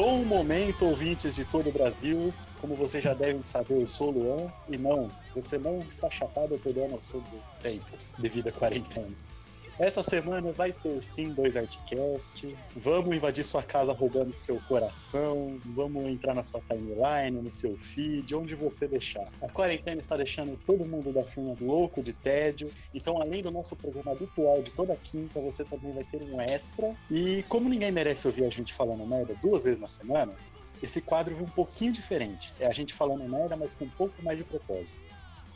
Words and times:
Bom 0.00 0.24
momento, 0.24 0.86
ouvintes 0.86 1.34
de 1.34 1.44
todo 1.44 1.70
o 1.70 1.72
Brasil. 1.72 2.32
Como 2.60 2.76
vocês 2.76 3.02
já 3.02 3.14
devem 3.14 3.42
saber, 3.42 3.80
eu 3.80 3.86
sou 3.88 4.10
o 4.10 4.10
Luan. 4.12 4.52
E 4.68 4.78
não, 4.78 5.10
você 5.34 5.58
não 5.58 5.80
está 5.80 6.08
chapado 6.08 6.52
ou 6.52 6.58
perdeu 6.60 6.84
a 6.84 6.88
noção 6.88 7.18
do 7.18 7.42
tempo 7.60 7.84
devido 8.16 8.46
à 8.46 8.52
quarentena. 8.52 9.10
Essa 9.78 10.02
semana 10.02 10.50
vai 10.50 10.72
ter 10.72 11.00
sim 11.04 11.32
dois 11.32 11.56
Artcast. 11.56 12.56
Vamos 12.74 13.14
invadir 13.14 13.44
sua 13.44 13.62
casa 13.62 13.92
roubando 13.92 14.34
seu 14.34 14.60
coração. 14.66 15.60
Vamos 15.64 16.04
entrar 16.08 16.34
na 16.34 16.42
sua 16.42 16.60
timeline, 16.68 17.40
no 17.40 17.50
seu 17.52 17.76
feed, 17.76 18.34
onde 18.34 18.56
você 18.56 18.88
deixar. 18.88 19.28
A 19.40 19.48
quarentena 19.48 20.00
está 20.00 20.16
deixando 20.16 20.58
todo 20.66 20.84
mundo 20.84 21.12
da 21.12 21.22
firma 21.22 21.54
louco 21.60 22.02
de 22.02 22.12
tédio. 22.12 22.68
Então, 22.92 23.22
além 23.22 23.40
do 23.40 23.52
nosso 23.52 23.76
programa 23.76 24.10
habitual 24.10 24.60
de 24.62 24.72
toda 24.72 24.96
quinta, 24.96 25.40
você 25.40 25.64
também 25.64 25.92
vai 25.92 26.02
ter 26.02 26.24
um 26.24 26.40
extra. 26.40 26.92
E 27.08 27.44
como 27.48 27.68
ninguém 27.68 27.92
merece 27.92 28.26
ouvir 28.26 28.46
a 28.46 28.50
gente 28.50 28.74
falando 28.74 29.06
merda 29.06 29.36
duas 29.40 29.62
vezes 29.62 29.78
na 29.78 29.88
semana, 29.88 30.32
esse 30.82 31.00
quadro 31.00 31.36
vem 31.36 31.44
um 31.44 31.50
pouquinho 31.50 31.92
diferente. 31.92 32.52
É 32.58 32.66
a 32.66 32.72
gente 32.72 32.92
falando 32.92 33.22
merda, 33.28 33.56
mas 33.56 33.74
com 33.74 33.84
um 33.84 33.90
pouco 33.90 34.20
mais 34.24 34.38
de 34.38 34.44
propósito. 34.44 35.00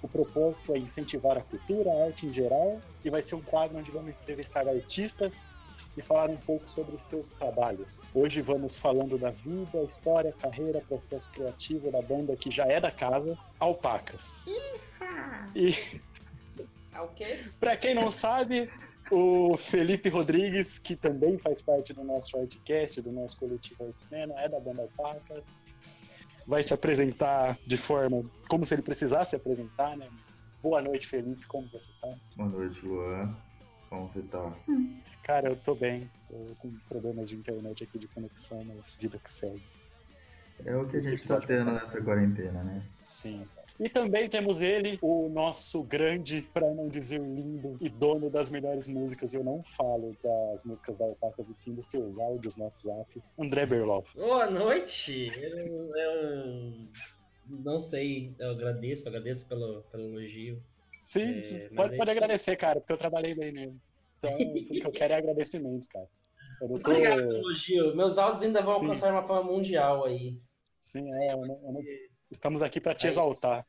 O 0.02 0.08
propósito 0.08 0.74
é 0.74 0.78
incentivar 0.78 1.38
a 1.38 1.42
cultura, 1.42 1.90
a 1.90 2.04
arte 2.06 2.26
em 2.26 2.32
geral, 2.32 2.80
e 3.04 3.08
vai 3.08 3.22
ser 3.22 3.36
um 3.36 3.40
quadro 3.40 3.78
onde 3.78 3.90
vamos 3.90 4.10
entrevistar 4.10 4.68
artistas 4.68 5.46
e 5.96 6.02
falar 6.02 6.30
um 6.30 6.36
pouco 6.36 6.68
sobre 6.68 6.96
os 6.96 7.02
seus 7.02 7.32
trabalhos. 7.32 8.10
Hoje 8.14 8.40
vamos 8.40 8.76
falando 8.76 9.18
da 9.18 9.30
vida, 9.30 9.82
história, 9.82 10.32
carreira, 10.32 10.80
processo 10.80 11.30
criativo 11.30 11.90
da 11.90 12.02
banda 12.02 12.36
que 12.36 12.50
já 12.50 12.66
é 12.66 12.80
da 12.80 12.90
casa, 12.90 13.38
Alpacas. 13.60 14.44
E 15.54 16.00
É 16.94 17.00
o 17.00 17.08
quê? 17.08 17.40
para 17.60 17.76
quem 17.76 17.94
não 17.94 18.10
sabe, 18.10 18.70
o 19.10 19.56
Felipe 19.56 20.08
Rodrigues, 20.08 20.78
que 20.78 20.96
também 20.96 21.38
faz 21.38 21.60
parte 21.60 21.92
do 21.92 22.02
nosso 22.02 22.36
Artcast, 22.38 23.00
do 23.02 23.12
nosso 23.12 23.36
coletivo 23.36 23.84
Arte 23.84 24.02
Cena, 24.02 24.34
é 24.40 24.48
da 24.48 24.58
banda 24.58 24.82
Alpacas. 24.82 25.56
Vai 26.46 26.62
se 26.62 26.74
apresentar 26.74 27.58
de 27.66 27.76
forma 27.76 28.24
como 28.48 28.66
se 28.66 28.74
ele 28.74 28.82
precisasse 28.82 29.30
se 29.30 29.36
apresentar, 29.36 29.96
né? 29.96 30.08
Boa 30.62 30.82
noite, 30.82 31.06
Felipe. 31.08 31.46
Como 31.46 31.68
você 31.70 31.90
tá? 32.00 32.14
Boa 32.36 32.48
noite, 32.48 32.84
Luan. 32.84 33.36
Como 33.88 34.08
você 34.08 34.22
tá? 34.22 34.52
Cara, 35.22 35.50
eu 35.50 35.56
tô 35.56 35.74
bem. 35.74 36.10
Tô 36.28 36.54
com 36.58 36.72
problemas 36.88 37.30
de 37.30 37.36
internet 37.36 37.84
aqui 37.84 37.98
de 37.98 38.08
conexão, 38.08 38.64
mas 38.64 38.96
vida 38.96 39.18
que 39.18 39.30
segue. 39.30 39.62
É 40.64 40.76
o 40.76 40.86
que 40.86 40.96
a 40.96 41.02
gente 41.02 41.26
tá 41.26 41.40
tendo 41.40 41.72
nessa 41.72 42.00
quarentena, 42.00 42.62
né? 42.62 42.82
Sim. 43.04 43.46
E 43.82 43.88
também 43.88 44.28
temos 44.28 44.60
ele, 44.60 44.96
o 45.02 45.28
nosso 45.28 45.82
grande, 45.82 46.42
pra 46.54 46.72
não 46.72 46.86
dizer 46.88 47.20
lindo, 47.20 47.76
e 47.80 47.88
dono 47.88 48.30
das 48.30 48.48
melhores 48.48 48.86
músicas. 48.86 49.34
Eu 49.34 49.42
não 49.42 49.60
falo 49.62 50.16
das 50.22 50.62
músicas 50.64 50.96
da 50.96 51.04
Alpacas 51.04 51.48
e 51.48 51.54
sim 51.54 51.74
dos 51.74 51.86
seus 51.88 52.16
áudios 52.18 52.56
no 52.56 52.64
WhatsApp. 52.64 53.20
André 53.36 53.66
Berloff. 53.66 54.16
Boa 54.16 54.48
noite! 54.48 55.32
Eu, 55.36 55.96
eu 55.96 56.72
não 57.48 57.80
sei, 57.80 58.30
eu 58.38 58.50
agradeço, 58.50 59.08
agradeço 59.08 59.44
pelo, 59.46 59.82
pelo 59.90 60.04
elogio. 60.04 60.62
Sim, 61.00 61.30
É, 61.40 61.68
pode, 61.74 61.94
é 61.94 61.96
pode 61.96 62.10
isso. 62.10 62.10
agradecer, 62.10 62.56
cara, 62.56 62.78
porque 62.80 62.92
eu 62.92 62.98
trabalhei 62.98 63.34
bem 63.34 63.50
nele. 63.50 63.76
Então, 64.18 64.36
o 64.38 64.64
que 64.64 64.86
eu 64.86 64.92
quero 64.92 65.14
é 65.14 65.16
agradecimentos, 65.16 65.88
cara. 65.88 66.06
Eu 66.60 66.68
não 66.68 66.78
tô... 66.78 66.90
Obrigado 66.92 67.16
pelo 67.16 67.36
elogio. 67.38 67.96
Meus 67.96 68.16
áudios 68.16 68.44
ainda 68.44 68.62
vão 68.62 68.78
Sim. 68.78 68.84
alcançar 68.86 69.12
uma 69.12 69.26
fama 69.26 69.42
mundial 69.42 70.04
aí. 70.04 70.38
Sim, 70.78 71.02
é, 71.12 71.32
eu 71.32 71.38
não- 71.38 71.60
eu 71.64 71.72
não- 71.72 71.82
estamos 72.30 72.62
aqui 72.62 72.80
pra 72.80 72.94
te 72.94 73.06
exaltar. 73.08 73.66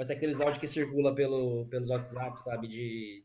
Vai 0.00 0.06
ser 0.06 0.14
aqueles 0.14 0.40
áudios 0.40 0.56
que 0.56 0.66
circula 0.66 1.14
pelo, 1.14 1.66
pelos 1.66 1.90
WhatsApp, 1.90 2.42
sabe? 2.42 2.68
De. 2.68 3.22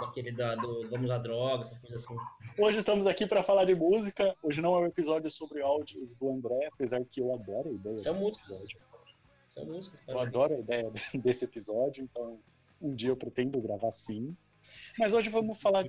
Daquele 0.00 0.30
da, 0.30 0.54
do 0.54 0.88
Vamos 0.88 1.06
usar 1.06 1.18
droga, 1.18 1.62
essas 1.62 1.78
coisas 1.78 2.04
assim. 2.04 2.16
Hoje 2.56 2.78
estamos 2.78 3.08
aqui 3.08 3.26
para 3.26 3.42
falar 3.42 3.64
de 3.64 3.74
música. 3.74 4.36
Hoje 4.40 4.62
não 4.62 4.76
é 4.76 4.82
um 4.82 4.86
episódio 4.86 5.28
sobre 5.32 5.62
áudios 5.62 6.14
do 6.14 6.30
André, 6.30 6.68
apesar 6.72 7.04
que 7.04 7.20
eu 7.20 7.34
adoro 7.34 7.70
a 7.70 7.72
ideia 7.72 7.98
São 7.98 8.12
desse 8.12 8.24
músicas. 8.24 8.50
episódio. 8.50 8.78
São 9.48 9.64
músicas. 9.64 10.00
Eu 10.06 10.20
adoro 10.20 10.54
a 10.54 10.58
ideia 10.60 10.92
desse 11.12 11.44
episódio, 11.44 12.04
então 12.04 12.38
um 12.80 12.94
dia 12.94 13.08
eu 13.08 13.16
pretendo 13.16 13.60
gravar 13.60 13.90
sim. 13.90 14.36
Mas 14.96 15.12
hoje 15.12 15.28
vamos 15.28 15.60
falar 15.60 15.86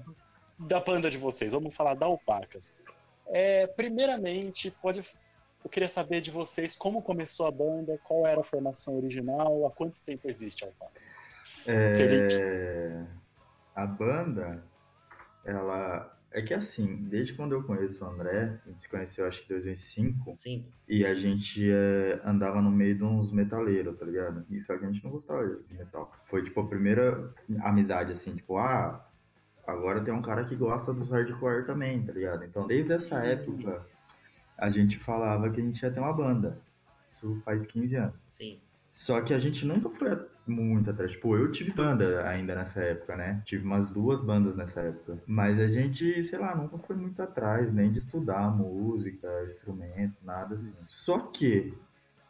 da 0.57 0.79
banda 0.79 1.11
de 1.11 1.17
vocês, 1.19 1.53
vamos 1.53 1.75
falar 1.75 1.93
da 1.93 2.07
Alpacas. 2.07 2.81
É, 3.27 3.67
primeiramente, 3.67 4.71
pode, 4.81 5.03
eu 5.67 5.69
queria 5.69 5.89
saber 5.89 6.21
de 6.21 6.31
vocês 6.31 6.77
como 6.77 7.01
começou 7.01 7.45
a 7.45 7.51
banda, 7.51 7.99
qual 8.05 8.25
era 8.25 8.39
a 8.39 8.43
formação 8.43 8.95
original, 8.95 9.67
há 9.67 9.71
quanto 9.71 10.01
tempo 10.01 10.29
existe 10.29 10.63
a 10.63 10.67
Alpacas? 10.67 11.03
É... 11.67 13.05
A 13.75 13.85
banda, 13.85 14.63
ela. 15.45 16.13
É 16.31 16.41
que 16.41 16.53
assim, 16.53 16.95
desde 17.09 17.33
quando 17.33 17.53
eu 17.53 17.63
conheço 17.63 18.03
o 18.03 18.07
André, 18.07 18.59
a 18.65 18.69
gente 18.69 18.83
se 18.83 18.89
conheceu 18.89 19.25
acho 19.25 19.45
que 19.45 19.53
em 19.53 19.55
2005, 19.57 20.35
Sim. 20.37 20.65
e 20.87 21.05
a 21.05 21.13
gente 21.13 21.69
é, 21.71 22.19
andava 22.23 22.61
no 22.61 22.69
meio 22.69 22.95
de 22.95 23.03
uns 23.03 23.31
metaleiros, 23.31 23.97
tá 23.97 24.05
ligado? 24.05 24.45
E 24.49 24.59
só 24.59 24.77
que 24.77 24.85
a 24.85 24.91
gente 24.91 25.03
não 25.03 25.11
gostava 25.11 25.45
de 25.45 25.73
metal. 25.73 26.11
Foi 26.25 26.43
tipo 26.43 26.59
a 26.59 26.67
primeira 26.67 27.33
amizade, 27.61 28.11
assim, 28.11 28.35
tipo, 28.35 28.57
ah, 28.57 29.05
agora 29.65 30.01
tem 30.01 30.13
um 30.13 30.21
cara 30.21 30.43
que 30.43 30.55
gosta 30.55 30.93
dos 30.93 31.09
hardcore 31.09 31.65
também, 31.65 32.05
tá 32.05 32.11
ligado? 32.11 32.43
Então 32.43 32.67
desde 32.67 32.93
essa 32.93 33.23
época 33.25 33.85
a 34.57 34.69
gente 34.69 34.97
falava 34.97 35.49
que 35.49 35.61
a 35.61 35.63
gente 35.63 35.81
ia 35.81 35.91
ter 35.91 35.99
uma 35.99 36.13
banda. 36.13 36.59
Isso 37.11 37.39
faz 37.45 37.65
15 37.65 37.95
anos. 37.95 38.29
Sim. 38.33 38.59
Só 38.89 39.21
que 39.21 39.33
a 39.33 39.39
gente 39.39 39.65
nunca 39.65 39.89
foi 39.89 40.09
muito 40.47 40.89
atrás. 40.89 41.11
Tipo, 41.11 41.35
eu 41.35 41.51
tive 41.51 41.71
banda 41.71 42.27
ainda 42.27 42.55
nessa 42.55 42.81
época, 42.81 43.15
né? 43.15 43.41
Tive 43.45 43.63
umas 43.65 43.89
duas 43.89 44.21
bandas 44.21 44.55
nessa 44.55 44.81
época. 44.81 45.21
Mas 45.27 45.59
a 45.59 45.67
gente, 45.67 46.23
sei 46.23 46.39
lá, 46.39 46.55
nunca 46.55 46.77
foi 46.79 46.95
muito 46.95 47.21
atrás, 47.21 47.73
nem 47.73 47.91
de 47.91 47.99
estudar 47.99 48.49
música, 48.49 49.27
instrumento, 49.45 50.15
nada 50.23 50.55
assim. 50.55 50.73
Só 50.87 51.19
que 51.19 51.77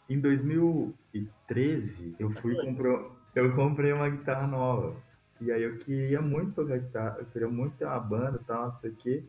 em 0.10 0.20
2013 0.20 2.16
eu 2.20 2.30
fui 2.32 2.56
comprar. 2.56 3.16
Eu 3.36 3.56
comprei 3.56 3.94
uma 3.94 4.10
guitarra 4.10 4.48
nova. 4.48 4.96
E 5.40 5.52
aí 5.52 5.62
eu 5.62 5.78
queria 5.78 6.22
muito 6.22 6.54
tocar 6.54 6.80
guitarra, 6.80 7.18
eu 7.20 7.26
queria 7.28 7.48
muito 7.48 7.78
ter 7.78 7.86
uma 7.86 8.00
banda 8.00 8.40
e 8.42 8.46
tal, 8.46 8.70
não 8.70 8.76
sei 8.76 8.90
o 8.90 8.96
quê. 8.96 9.24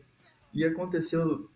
E 0.51 0.65
aconteceu 0.65 1.47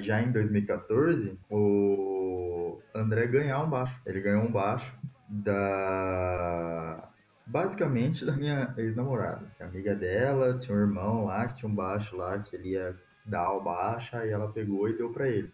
já 0.00 0.22
em 0.22 0.32
2014 0.32 1.38
o 1.50 2.80
André 2.94 3.26
ganhar 3.26 3.62
um 3.62 3.68
baixo. 3.68 4.00
Ele 4.06 4.20
ganhou 4.20 4.44
um 4.44 4.50
baixo 4.50 4.94
da. 5.28 7.08
Basicamente 7.46 8.24
da 8.24 8.32
minha 8.32 8.74
ex-namorada. 8.76 9.46
Amiga 9.60 9.94
dela 9.94 10.58
tinha 10.58 10.76
um 10.76 10.80
irmão 10.80 11.24
lá 11.26 11.46
que 11.46 11.56
tinha 11.56 11.70
um 11.70 11.74
baixo 11.74 12.16
lá 12.16 12.38
que 12.40 12.56
ele 12.56 12.70
ia 12.70 12.96
dar 13.24 13.52
o 13.52 13.62
baixo, 13.62 14.16
aí 14.16 14.30
ela 14.30 14.52
pegou 14.52 14.88
e 14.88 14.96
deu 14.96 15.12
pra 15.12 15.28
ele. 15.28 15.52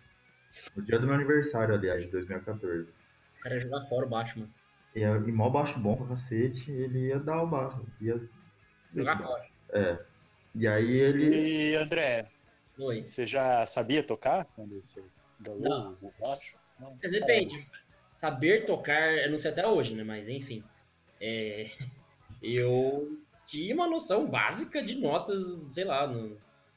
No 0.75 0.83
dia 0.83 0.99
do 0.99 1.07
meu 1.07 1.15
aniversário, 1.15 1.75
aliás, 1.75 2.03
de 2.03 2.11
2014. 2.11 2.83
O 2.83 3.43
cara 3.43 3.55
ia 3.57 3.61
jogar 3.61 3.87
fora 3.89 4.07
o 4.07 4.09
Batman. 4.09 4.49
E, 4.95 5.01
e 5.01 5.33
mó 5.33 5.51
baixo 5.51 5.79
bom 5.79 5.97
pra 5.97 6.09
cacete, 6.09 6.71
ele 6.71 7.09
ia 7.09 7.19
dar 7.19 7.43
o 7.43 7.47
baixo. 7.47 7.85
Ia... 8.01 8.21
Jogar 8.95 9.19
fora. 9.19 9.45
É. 9.71 9.99
E 10.55 10.67
aí 10.67 10.97
ele. 10.97 11.71
E 11.71 11.77
André, 11.77 12.29
Oi. 12.85 13.05
você 13.05 13.27
já 13.27 13.65
sabia 13.67 14.03
tocar 14.03 14.45
quando 14.57 14.75
você 14.81 15.03
ganhou 15.41 15.97
o 16.03 16.13
baixo? 16.21 16.57
Não. 16.81 16.97
Mas 17.03 17.11
depende. 17.13 17.67
Saber 18.15 18.65
tocar, 18.67 19.13
eu 19.19 19.31
não 19.31 19.39
sei 19.39 19.51
até 19.51 19.67
hoje, 19.67 19.95
né? 19.95 20.03
Mas 20.05 20.29
enfim. 20.29 20.63
É, 21.21 21.67
eu 22.43 23.19
tinha 23.47 23.75
uma 23.75 23.87
noção 23.87 24.27
básica 24.27 24.83
de 24.83 24.95
notas, 24.95 25.45
sei 25.73 25.85
lá, 25.85 26.07
no, 26.07 26.37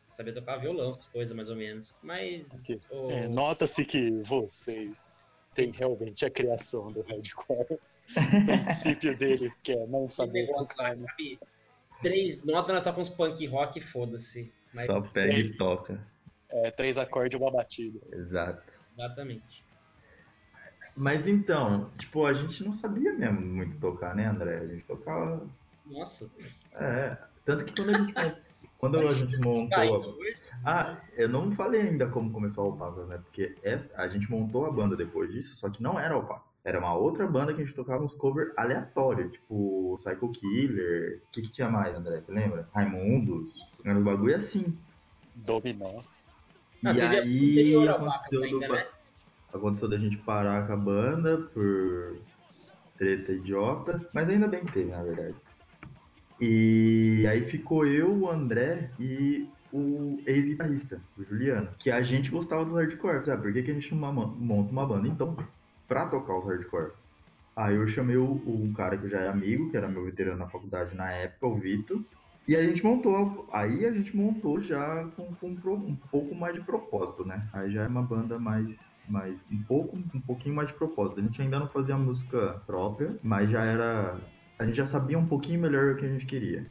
saber 0.09 0.33
tocar 0.33 0.57
violão, 0.57 0.91
essas 0.91 1.07
coisas 1.07 1.35
mais 1.35 1.49
ou 1.49 1.55
menos. 1.55 1.93
Mas. 2.01 2.51
Aqui. 2.51 2.79
o- 2.91 3.11
É, 3.11 3.27
Nota-se 3.27 3.85
que 3.85 4.11
vocês 4.23 5.09
têm 5.53 5.71
realmente 5.71 6.25
a 6.25 6.29
criação 6.29 6.91
do 6.91 7.01
hardcore. 7.01 7.73
O 7.73 8.45
princípio 8.45 9.15
dele, 9.17 9.51
que 9.63 9.71
é 9.71 9.87
não 9.87 10.07
saber 10.07 10.43
negócio 10.47 10.69
tocar. 10.69 10.95
né? 10.95 11.07
Três 12.01 12.43
notas, 12.43 12.75
nós 12.75 12.83
tá 12.83 12.91
com 12.93 13.01
uns 13.01 13.09
punk 13.09 13.45
rock, 13.47 13.79
foda-se. 13.81 14.51
Mas- 14.75 14.85
Só 14.85 15.01
pega 15.01 15.33
e 15.33 15.53
toca. 15.57 15.99
É, 16.49 16.69
três 16.71 16.97
acordes 16.97 17.39
e 17.39 17.41
uma 17.41 17.51
batida. 17.51 17.99
Exato. 18.11 18.61
Exatamente. 18.97 19.63
Mas 20.97 21.27
então, 21.27 21.89
tipo, 21.97 22.25
a 22.25 22.33
gente 22.33 22.63
não 22.63 22.71
sabia 22.73 23.11
mesmo 23.13 23.41
muito 23.41 23.77
tocar, 23.77 24.15
né, 24.15 24.25
André? 24.27 24.57
A 24.59 24.67
gente 24.67 24.85
tocava. 24.85 25.45
Nossa, 25.85 26.29
É. 26.73 27.17
Tanto 27.43 27.63
que 27.65 27.75
quando 27.75 27.89
a 27.95 27.97
gente, 27.99 28.13
quando 28.77 28.99
a 28.99 29.07
gente 29.11 29.37
montou. 29.39 30.15
Ah, 30.63 30.97
eu 31.17 31.27
não 31.29 31.51
falei 31.51 31.81
ainda 31.81 32.07
como 32.07 32.31
começou 32.31 32.63
a 32.63 32.67
Alpacas, 32.67 33.07
né? 33.09 33.17
Porque 33.17 33.55
essa- 33.63 33.89
a 33.95 34.07
gente 34.07 34.29
montou 34.29 34.65
a 34.65 34.71
banda 34.71 34.95
depois 34.95 35.31
disso, 35.31 35.55
só 35.55 35.69
que 35.69 35.81
não 35.81 35.99
era 35.99 36.13
Alpacas. 36.15 36.45
Era 36.65 36.79
uma 36.79 36.93
outra 36.95 37.27
banda 37.27 37.53
que 37.53 37.61
a 37.61 37.65
gente 37.65 37.75
tocava 37.75 38.03
uns 38.03 38.15
covers 38.15 38.51
aleatórios, 38.57 39.31
tipo 39.31 39.95
Psycho 39.95 40.29
Killer. 40.31 41.21
O 41.27 41.31
que, 41.31 41.41
que 41.43 41.51
tinha 41.51 41.69
mais, 41.69 41.95
André? 41.95 42.21
Você 42.21 42.31
lembra? 42.31 42.67
Raimundos. 42.73 43.53
Era 43.83 43.97
um 43.97 44.03
bagulho 44.03 44.35
assim. 44.35 44.75
Dominó. 45.35 45.97
Ah, 46.83 46.91
e 46.91 46.95
teve 46.95 47.05
a 47.05 47.21
aí 47.21 47.87
aconteceu, 47.87 48.43
ainda, 48.43 48.67
do- 48.67 48.73
né? 48.73 48.87
aconteceu 49.53 49.87
da 49.89 49.97
gente 49.97 50.17
parar 50.17 50.65
com 50.67 50.73
a 50.73 50.77
banda 50.77 51.37
por 51.53 52.17
treta 52.97 53.31
idiota, 53.31 54.07
mas 54.13 54.27
ainda 54.29 54.47
bem 54.47 54.63
que 54.65 54.71
teve, 54.71 54.89
na 54.91 55.03
verdade. 55.03 55.35
E 56.39 57.25
aí 57.29 57.41
ficou 57.41 57.85
eu, 57.85 58.13
o 58.13 58.29
André 58.29 58.91
e 58.99 59.49
o 59.71 60.19
ex-guitarrista, 60.25 61.01
o 61.17 61.23
Juliano, 61.23 61.69
que 61.77 61.91
a 61.91 62.01
gente 62.01 62.31
gostava 62.31 62.63
dos 62.63 62.73
hardcore, 62.73 63.25
sabe? 63.25 63.43
Por 63.43 63.53
que, 63.53 63.63
que 63.63 63.71
a 63.71 63.73
gente 63.73 63.93
monta 63.93 64.71
uma 64.71 64.85
banda? 64.85 65.07
Então, 65.07 65.35
pra 65.87 66.05
tocar 66.05 66.37
os 66.37 66.45
hardcore. 66.45 66.91
Aí 67.55 67.75
eu 67.75 67.87
chamei 67.87 68.17
o, 68.17 68.25
o 68.25 68.73
cara 68.75 68.97
que 68.97 69.07
já 69.07 69.21
é 69.21 69.29
amigo, 69.29 69.69
que 69.69 69.77
era 69.77 69.87
meu 69.87 70.03
veterano 70.03 70.37
na 70.37 70.47
faculdade 70.47 70.95
na 70.95 71.11
época, 71.11 71.47
o 71.47 71.55
Vitor, 71.55 72.01
e 72.47 72.55
a 72.55 72.61
gente 72.61 72.83
montou, 72.83 73.47
aí 73.51 73.85
a 73.85 73.91
gente 73.91 74.15
montou 74.15 74.59
já 74.59 75.05
com, 75.15 75.33
com 75.35 75.47
um 75.47 75.95
pouco 76.11 76.35
mais 76.35 76.53
de 76.53 76.61
propósito, 76.61 77.25
né? 77.25 77.47
Aí 77.51 77.71
já 77.71 77.83
é 77.83 77.87
uma 77.87 78.03
banda 78.03 78.37
mais, 78.37 78.77
mais 79.07 79.39
um 79.51 79.61
pouco, 79.63 79.95
um 79.97 80.21
pouquinho 80.21 80.55
mais 80.55 80.67
de 80.69 80.73
propósito. 80.73 81.19
A 81.19 81.23
gente 81.23 81.41
ainda 81.41 81.59
não 81.59 81.67
fazia 81.67 81.97
música 81.97 82.61
própria, 82.65 83.17
mas 83.23 83.49
já 83.49 83.63
era, 83.63 84.19
a 84.57 84.65
gente 84.65 84.75
já 84.75 84.87
sabia 84.87 85.17
um 85.17 85.25
pouquinho 85.27 85.59
melhor 85.59 85.93
o 85.93 85.97
que 85.97 86.05
a 86.05 86.09
gente 86.09 86.25
queria. 86.25 86.65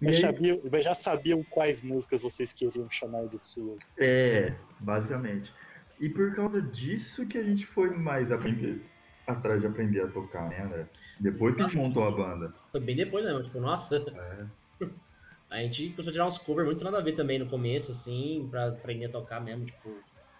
E 0.00 0.06
Mas 0.06 0.16
aí- 0.16 0.20
sabiam, 0.22 0.60
mas 0.70 0.84
já 0.84 0.94
sabiam 0.94 1.42
quais 1.44 1.80
músicas 1.82 2.20
vocês 2.22 2.52
queriam 2.52 2.90
chamar 2.90 3.26
de 3.26 3.38
sua. 3.38 3.76
É, 3.98 4.54
basicamente. 4.80 5.52
E 6.00 6.08
por 6.08 6.34
causa 6.34 6.60
disso 6.60 7.26
que 7.26 7.38
a 7.38 7.42
gente 7.42 7.64
foi 7.66 7.90
mais 7.90 8.30
aprender, 8.32 8.82
atrás 9.26 9.60
de 9.60 9.66
aprender 9.66 10.00
a 10.02 10.08
tocar, 10.08 10.48
né, 10.48 10.60
André? 10.62 10.86
Depois 11.20 11.54
que 11.54 11.62
a 11.62 11.64
gente 11.68 11.76
montou 11.76 12.04
a 12.04 12.10
banda. 12.10 12.52
Foi 12.72 12.80
bem 12.80 12.96
depois 12.96 13.24
mesmo, 13.24 13.42
tipo, 13.44 13.60
nossa. 13.60 13.96
É. 14.80 14.84
A 15.48 15.58
gente 15.58 15.90
começou 15.90 16.08
a 16.10 16.12
tirar 16.12 16.26
uns 16.26 16.38
covers 16.38 16.66
muito 16.66 16.84
nada 16.84 16.98
a 16.98 17.00
ver 17.00 17.12
também 17.14 17.38
no 17.38 17.46
começo, 17.46 17.92
assim, 17.92 18.48
pra 18.50 18.66
aprender 18.66 19.04
a 19.06 19.10
tocar 19.10 19.40
mesmo, 19.40 19.64
tipo, 19.64 19.94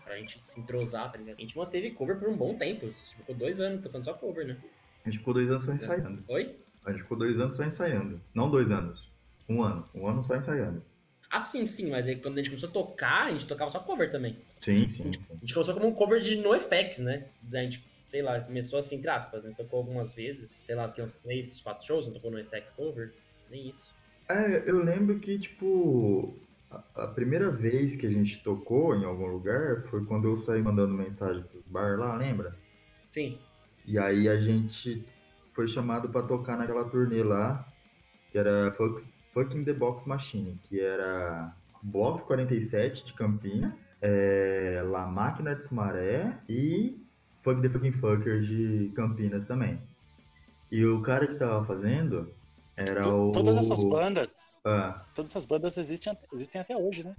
pra 0.07 0.17
gente 0.17 0.41
se 0.49 0.61
entrosar, 0.61 1.11
tá 1.11 1.19
ligado? 1.19 1.37
A 1.37 1.41
gente 1.41 1.59
manteve 1.59 1.91
cover 1.91 2.17
por 2.17 2.29
um 2.29 2.37
bom 2.37 2.55
tempo, 2.55 2.87
ficou 3.17 3.35
dois 3.35 3.61
anos 3.61 3.83
tocando 3.83 4.05
só 4.05 4.15
cover, 4.15 4.47
né? 4.47 4.57
A 5.05 5.11
gente 5.11 5.19
ficou 5.19 5.35
dois 5.35 5.51
anos 5.51 5.65
só 5.65 5.73
ensaiando. 5.73 6.25
Oi? 6.29 6.57
A 6.85 6.93
gente 6.93 7.03
ficou 7.03 7.19
dois 7.19 7.39
anos 7.41 7.57
só 7.57 7.65
ensaiando. 7.65 8.21
Não 8.33 8.49
dois 8.49 8.71
anos. 8.71 9.11
Um 9.49 9.63
ano. 9.63 9.89
Um 9.93 10.07
ano 10.07 10.23
só 10.23 10.37
ensaiando. 10.37 10.83
Ah, 11.29 11.41
sim, 11.41 11.67
sim, 11.67 11.91
mas 11.91 12.07
aí 12.07 12.17
quando 12.17 12.35
a 12.35 12.39
gente 12.39 12.51
começou 12.51 12.69
a 12.69 12.73
tocar, 12.73 13.27
a 13.27 13.33
gente 13.33 13.47
tocava 13.47 13.71
só 13.71 13.81
cover 13.81 14.11
também. 14.11 14.39
Sim, 14.61 14.89
sim, 14.89 15.13
sim. 15.13 15.21
A 15.29 15.35
gente 15.35 15.53
começou 15.53 15.75
como 15.75 15.89
um 15.89 15.93
cover 15.93 16.21
de 16.21 16.37
NoFX, 16.37 17.01
né? 17.01 17.27
A 17.53 17.57
gente, 17.57 17.85
sei 18.03 18.23
lá, 18.23 18.41
começou 18.41 18.79
assim, 18.79 18.97
entre 18.97 19.11
aspas, 19.11 19.45
né? 19.45 19.53
Tocou 19.57 19.79
algumas 19.79 20.15
vezes, 20.15 20.49
sei 20.51 20.77
lá, 20.77 20.89
tem 20.89 21.05
uns 21.05 21.17
três, 21.19 21.61
quatro 21.61 21.85
shows, 21.85 22.07
não 22.07 22.15
tocou 22.15 22.31
no 22.31 22.39
FX 22.45 22.71
cover, 22.71 23.13
nem 23.51 23.69
isso. 23.69 23.93
É, 24.29 24.71
eu 24.71 24.83
lembro 24.83 25.19
que, 25.19 25.39
tipo, 25.39 26.37
a, 26.95 27.07
primeira 27.09 27.51
vez 27.51 27.97
que 27.97 28.07
a 28.07 28.11
gente 28.11 28.43
tocou 28.43 28.95
em 28.95 29.05
algum 29.05 29.27
lugar 29.27 29.83
foi 29.87 30.05
quando 30.05 30.29
eu 30.29 30.39
saí 30.39 30.63
mandando 30.63 30.95
mensagem 30.95 31.43
pros 31.45 31.65
bar 31.67 31.99
lá, 31.99 32.17
lembra? 32.17 32.57
Sim, 33.11 33.39
E 33.87 33.99
aí 33.99 34.29
a 34.29 34.37
gente 34.39 35.05
foi 35.55 35.67
chamado 35.69 36.09
pra 36.09 36.23
tocar 36.23 36.57
naquela 36.59 36.85
turnê 36.89 37.23
lá, 37.23 37.67
que 38.31 38.39
era 38.39 38.73
Fuck- 38.73 39.07
Fucking 39.33 39.65
the 39.65 39.73
Box 39.73 40.07
Machine, 40.07 40.59
que 40.65 40.81
era 40.81 41.55
Box 41.83 42.25
47 42.25 43.05
de 43.07 43.13
Campinas, 43.15 43.99
é, 44.03 44.83
La 44.87 45.07
Máquina 45.07 45.55
de 45.55 45.65
Sumaré 45.65 46.39
e 46.49 47.01
Fuck 47.43 47.63
the 47.63 47.69
Fucking 47.69 47.93
Fuckers 47.93 48.47
de 48.47 48.93
Campinas 48.95 49.47
também. 49.47 49.81
E 50.71 50.85
o 50.85 51.01
cara 51.01 51.27
que 51.29 51.37
tava 51.37 51.65
fazendo 51.65 52.29
era 52.77 53.09
o... 53.09 53.33
Todas 53.33 53.57
essas 53.57 53.83
bandas, 53.85 54.61
Ah, 54.65 55.05
todas 55.15 55.31
essas 55.31 55.47
bandas 55.47 55.77
existem, 55.77 56.17
existem 56.33 56.61
até 56.61 56.77
hoje, 56.77 57.03
né? 57.05 57.15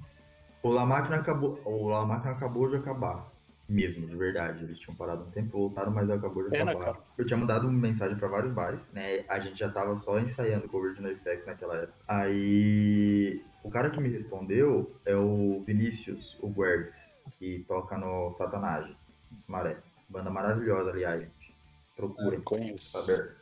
o 0.63 0.69
La 0.69 0.85
Máquina 0.85 1.17
acabou, 1.17 1.61
o 1.65 1.87
La 1.87 2.05
Máquina 2.05 2.31
acabou 2.33 2.69
de 2.69 2.75
acabar. 2.77 3.31
Mesmo, 3.69 4.07
de 4.07 4.15
verdade. 4.15 4.63
Eles 4.63 4.79
tinham 4.79 4.95
parado 4.95 5.23
um 5.25 5.29
tempo, 5.31 5.57
voltaram, 5.57 5.91
mas 5.91 6.09
acabou 6.09 6.43
de 6.43 6.49
Pena, 6.51 6.71
acabar. 6.71 6.85
cara. 6.93 7.05
Eu 7.17 7.25
tinha 7.25 7.35
mandado 7.37 7.69
mensagem 7.69 8.15
pra 8.17 8.29
vários 8.29 8.53
bares, 8.53 8.89
né? 8.93 9.25
A 9.27 9.39
gente 9.41 9.59
já 9.59 9.69
tava 9.69 9.93
só 9.97 10.17
ensaiando 10.19 10.69
cover 10.69 10.93
de 10.93 11.01
NoFX 11.01 11.45
naquela 11.45 11.75
época. 11.75 11.93
Aí 12.07 13.43
o 13.63 13.69
cara 13.69 13.89
que 13.89 13.99
me 14.01 14.07
respondeu 14.09 14.95
é 15.05 15.15
o 15.15 15.61
Vinícius, 15.65 16.37
o 16.41 16.47
Guerbs, 16.49 16.95
que 17.31 17.65
toca 17.67 17.97
no 17.97 18.33
Satanage, 18.35 18.95
no 19.29 19.37
Sumaré. 19.37 19.77
Banda 20.07 20.29
maravilhosa, 20.29 20.89
aliás, 20.91 21.21
gente. 21.21 21.55
Procurem. 21.95 22.39
Conheço. 22.41 23.01
saber. 23.03 23.35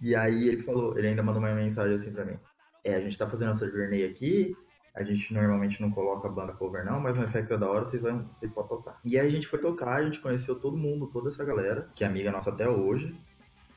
E 0.00 0.14
aí 0.14 0.48
ele 0.48 0.62
falou, 0.62 0.96
ele 0.96 1.08
ainda 1.08 1.22
mandou 1.22 1.42
uma 1.42 1.54
mensagem 1.54 1.96
assim 1.96 2.12
pra 2.12 2.24
mim. 2.24 2.38
É, 2.84 2.94
a 2.94 3.00
gente 3.00 3.18
tá 3.18 3.28
fazendo 3.28 3.50
essa 3.50 3.68
journey 3.68 4.04
aqui, 4.04 4.56
a 4.94 5.02
gente 5.02 5.32
normalmente 5.32 5.80
não 5.80 5.90
coloca 5.90 6.28
banda 6.28 6.52
cover 6.52 6.84
não, 6.84 7.00
mas 7.00 7.16
no 7.16 7.28
FX 7.28 7.50
é 7.50 7.58
da 7.58 7.70
hora, 7.70 7.84
vocês, 7.84 8.02
vão, 8.02 8.28
vocês 8.32 8.50
podem 8.50 8.68
tocar. 8.68 8.98
E 9.04 9.18
aí 9.18 9.26
a 9.26 9.30
gente 9.30 9.46
foi 9.46 9.58
tocar, 9.58 9.96
a 9.96 10.04
gente 10.04 10.20
conheceu 10.20 10.54
todo 10.56 10.76
mundo, 10.76 11.08
toda 11.08 11.28
essa 11.28 11.44
galera, 11.44 11.88
que 11.94 12.04
é 12.04 12.06
amiga 12.06 12.32
nossa 12.32 12.50
até 12.50 12.68
hoje. 12.68 13.14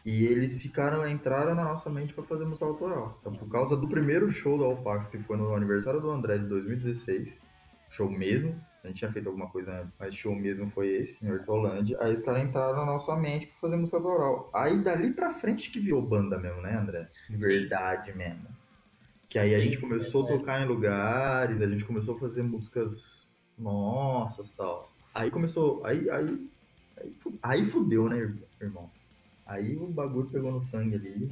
E 0.03 0.25
eles 0.25 0.56
ficaram, 0.56 1.07
entraram 1.07 1.53
na 1.53 1.63
nossa 1.63 1.88
mente 1.89 2.13
pra 2.13 2.24
fazer 2.24 2.45
música 2.45 2.65
autoral. 2.65 3.19
Então, 3.19 3.31
por 3.33 3.47
causa 3.50 3.77
do 3.77 3.88
primeiro 3.88 4.31
show 4.31 4.57
do 4.57 4.65
Alpax, 4.65 5.07
que 5.07 5.19
foi 5.19 5.38
no 5.38 5.53
aniversário 5.53 6.01
do 6.01 6.09
André 6.09 6.39
de 6.39 6.47
2016, 6.47 7.39
show 7.88 8.09
mesmo, 8.09 8.59
a 8.83 8.87
gente 8.87 8.97
tinha 8.97 9.11
feito 9.11 9.27
alguma 9.27 9.47
coisa 9.49 9.81
antes, 9.81 9.93
mas 9.99 10.15
show 10.15 10.35
mesmo 10.35 10.69
foi 10.71 10.87
esse, 10.87 11.23
em 11.23 11.31
Hortolândia. 11.31 11.97
Aí 12.01 12.13
os 12.13 12.21
caras 12.21 12.43
entraram 12.43 12.77
na 12.77 12.85
nossa 12.85 13.15
mente 13.15 13.47
pra 13.47 13.59
fazer 13.61 13.75
música 13.75 13.97
autoral. 13.97 14.49
Aí 14.53 14.83
dali 14.83 15.13
pra 15.13 15.31
frente 15.31 15.69
que 15.69 15.79
virou 15.79 16.01
banda 16.01 16.37
mesmo, 16.39 16.61
né, 16.61 16.75
André? 16.75 17.07
De 17.29 17.37
verdade 17.37 18.11
mesmo. 18.13 18.47
Que 19.29 19.37
aí 19.37 19.53
a 19.53 19.59
gente 19.59 19.77
começou 19.77 20.25
a 20.25 20.29
é. 20.29 20.37
tocar 20.37 20.61
em 20.61 20.67
lugares, 20.67 21.61
a 21.61 21.69
gente 21.69 21.85
começou 21.85 22.15
a 22.15 22.19
fazer 22.19 22.41
músicas 22.41 23.29
nossas 23.57 24.49
e 24.49 24.55
tal. 24.55 24.91
Aí 25.13 25.29
começou. 25.29 25.85
Aí, 25.85 26.09
aí, 26.09 26.49
aí, 26.97 27.37
aí 27.43 27.65
fudeu, 27.65 28.09
né, 28.09 28.35
irmão? 28.59 28.89
Aí 29.45 29.75
o 29.77 29.87
bagulho 29.87 30.27
pegou 30.29 30.51
no 30.51 30.61
sangue 30.61 30.95
ali. 30.95 31.31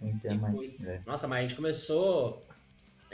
Não 0.00 0.18
quer 0.18 0.38
mais. 0.38 0.54
foi. 0.54 0.76
É. 0.84 1.00
Nossa, 1.06 1.26
mas 1.26 1.38
a 1.38 1.42
gente 1.42 1.56
começou. 1.56 2.44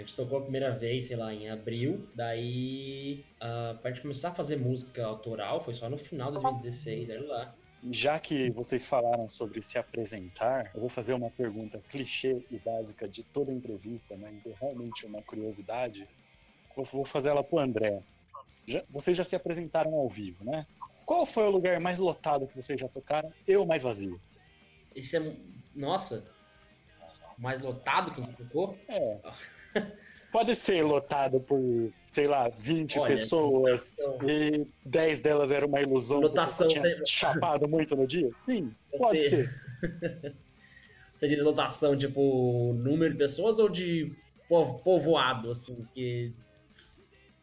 A 0.00 0.02
gente 0.02 0.14
tocou 0.14 0.38
a 0.38 0.40
primeira 0.40 0.70
vez, 0.70 1.04
sei 1.08 1.16
lá, 1.16 1.32
em 1.34 1.50
abril. 1.50 2.08
Daí, 2.14 3.22
ah, 3.38 3.76
pra 3.82 3.90
gente 3.90 4.00
começar 4.00 4.30
a 4.30 4.34
fazer 4.34 4.56
música 4.56 5.04
autoral, 5.04 5.62
foi 5.62 5.74
só 5.74 5.90
no 5.90 5.98
final 5.98 6.28
de 6.32 6.40
2016, 6.40 7.10
olha 7.10 7.26
lá. 7.26 7.54
Já 7.90 8.18
que 8.18 8.50
vocês 8.50 8.86
falaram 8.86 9.28
sobre 9.28 9.60
se 9.60 9.76
apresentar, 9.76 10.70
eu 10.74 10.80
vou 10.80 10.88
fazer 10.88 11.12
uma 11.12 11.28
pergunta 11.30 11.82
clichê 11.90 12.42
e 12.50 12.56
básica 12.58 13.06
de 13.06 13.22
toda 13.22 13.52
entrevista, 13.52 14.16
mas 14.16 14.46
é 14.46 14.54
realmente 14.58 15.04
uma 15.04 15.20
curiosidade. 15.20 16.08
Vou, 16.74 16.84
vou 16.86 17.04
fazer 17.04 17.28
ela 17.28 17.44
pro 17.44 17.58
André. 17.58 18.02
Já- 18.66 18.82
vocês 18.88 19.14
já 19.14 19.24
se 19.24 19.36
apresentaram 19.36 19.94
ao 19.94 20.08
vivo, 20.08 20.42
né? 20.44 20.66
Qual 21.04 21.26
foi 21.26 21.42
o 21.42 21.50
lugar 21.50 21.78
mais 21.78 21.98
lotado 21.98 22.46
que 22.46 22.56
vocês 22.56 22.80
já 22.80 22.88
tocaram 22.88 23.30
e 23.46 23.54
o 23.54 23.66
mais 23.66 23.82
vazio? 23.82 24.18
Isso 24.96 25.14
é. 25.18 25.36
Nossa! 25.74 26.24
Mais 27.36 27.60
lotado 27.60 28.12
que 28.14 28.20
a 28.22 28.24
gente 28.24 28.36
tocou? 28.36 28.78
É. 28.88 29.18
Pode 30.32 30.54
ser 30.54 30.82
lotado 30.82 31.40
por, 31.40 31.92
sei 32.10 32.26
lá, 32.26 32.48
20 32.48 32.98
Olha, 32.98 33.08
pessoas 33.12 33.92
Então, 33.92 34.18
e 34.28 34.66
10 34.84 35.20
delas 35.20 35.50
era 35.50 35.66
uma 35.66 35.80
ilusão 35.80 36.20
Lotação, 36.20 36.66
tinha 36.68 36.82
chapado 37.04 37.68
muito 37.68 37.96
no 37.96 38.06
dia? 38.06 38.30
Sim, 38.34 38.72
pode 38.98 39.22
Você- 39.24 39.44
ser. 39.46 39.50
Você 41.14 41.28
diz 41.28 41.42
lotação, 41.42 41.96
tipo, 41.96 42.72
número 42.78 43.12
de 43.12 43.18
pessoas 43.18 43.58
ou 43.58 43.68
de 43.68 44.10
po- 44.48 44.78
povoado, 44.78 45.50
assim, 45.50 45.86
que 45.92 46.32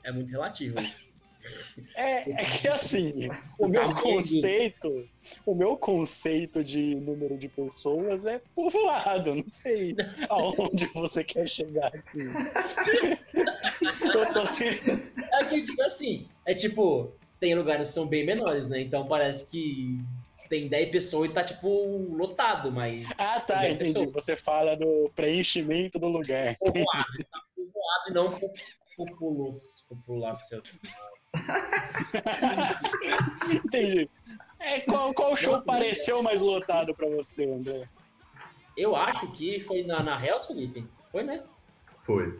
é 0.04 0.12
muito 0.12 0.32
relativo 0.32 0.80
isso. 0.80 1.07
É, 1.96 2.32
é 2.32 2.46
que 2.46 2.68
assim, 2.68 3.30
o 3.60 3.68
meu 3.68 3.84
Amigo. 3.84 4.02
conceito, 4.02 5.08
o 5.46 5.54
meu 5.56 5.78
conceito 5.78 6.64
de 6.64 6.96
número 6.96 7.38
de 7.38 7.48
pessoas 7.48 8.26
é 8.26 8.42
povoado, 8.56 9.36
não 9.36 9.46
sei 9.48 9.96
aonde 10.30 10.86
você 10.88 11.24
quer 11.24 11.48
chegar 11.48 11.92
assim. 11.96 12.20
Eu 14.14 14.34
tô- 14.34 15.38
É 15.40 15.46
que, 15.46 15.62
tipo 15.62 15.82
assim, 15.84 16.28
é 16.46 16.54
tipo, 16.54 17.12
tem 17.40 17.54
lugares 17.56 17.90
que 17.90 17.94
são 17.94 18.08
bem 18.08 18.26
menores, 18.26 18.68
né? 18.68 18.82
Então 18.82 19.08
parece 19.08 19.48
que 19.48 20.00
tem 20.50 20.68
10 20.68 20.90
pessoas 20.92 21.30
e 21.30 21.34
tá, 21.34 21.44
tipo, 21.44 21.68
lotado, 22.16 22.72
mas 22.72 23.06
Ah, 23.18 23.40
tá, 23.40 23.70
entendi. 23.70 23.94
pessoa. 23.94 24.12
Você 24.14 24.36
fala 24.36 24.76
do 24.76 25.12
preenchimento 25.16 26.00
do 26.00 26.08
lugar. 26.08 26.56
povoado. 26.58 26.86
tá 27.32 27.42
povoado 27.56 28.10
e 28.10 28.14
não 28.14 28.32
população. 28.98 30.62
Entendi. 33.66 34.10
É, 34.60 34.80
qual, 34.82 35.14
qual 35.14 35.36
show 35.36 35.54
Nossa, 35.54 35.66
pareceu 35.66 36.22
mais 36.24 36.42
lotado 36.42 36.94
pra 36.96 37.08
você, 37.10 37.50
André? 37.50 37.88
Eu 38.76 38.96
acho 38.96 39.32
que 39.32 39.60
foi 39.62 39.84
na, 39.84 40.04
na 40.04 40.24
Hells, 40.24 40.48
Felipe. 40.48 40.86
Foi, 41.12 41.24
né? 41.24 41.44
Foi. 42.04 42.40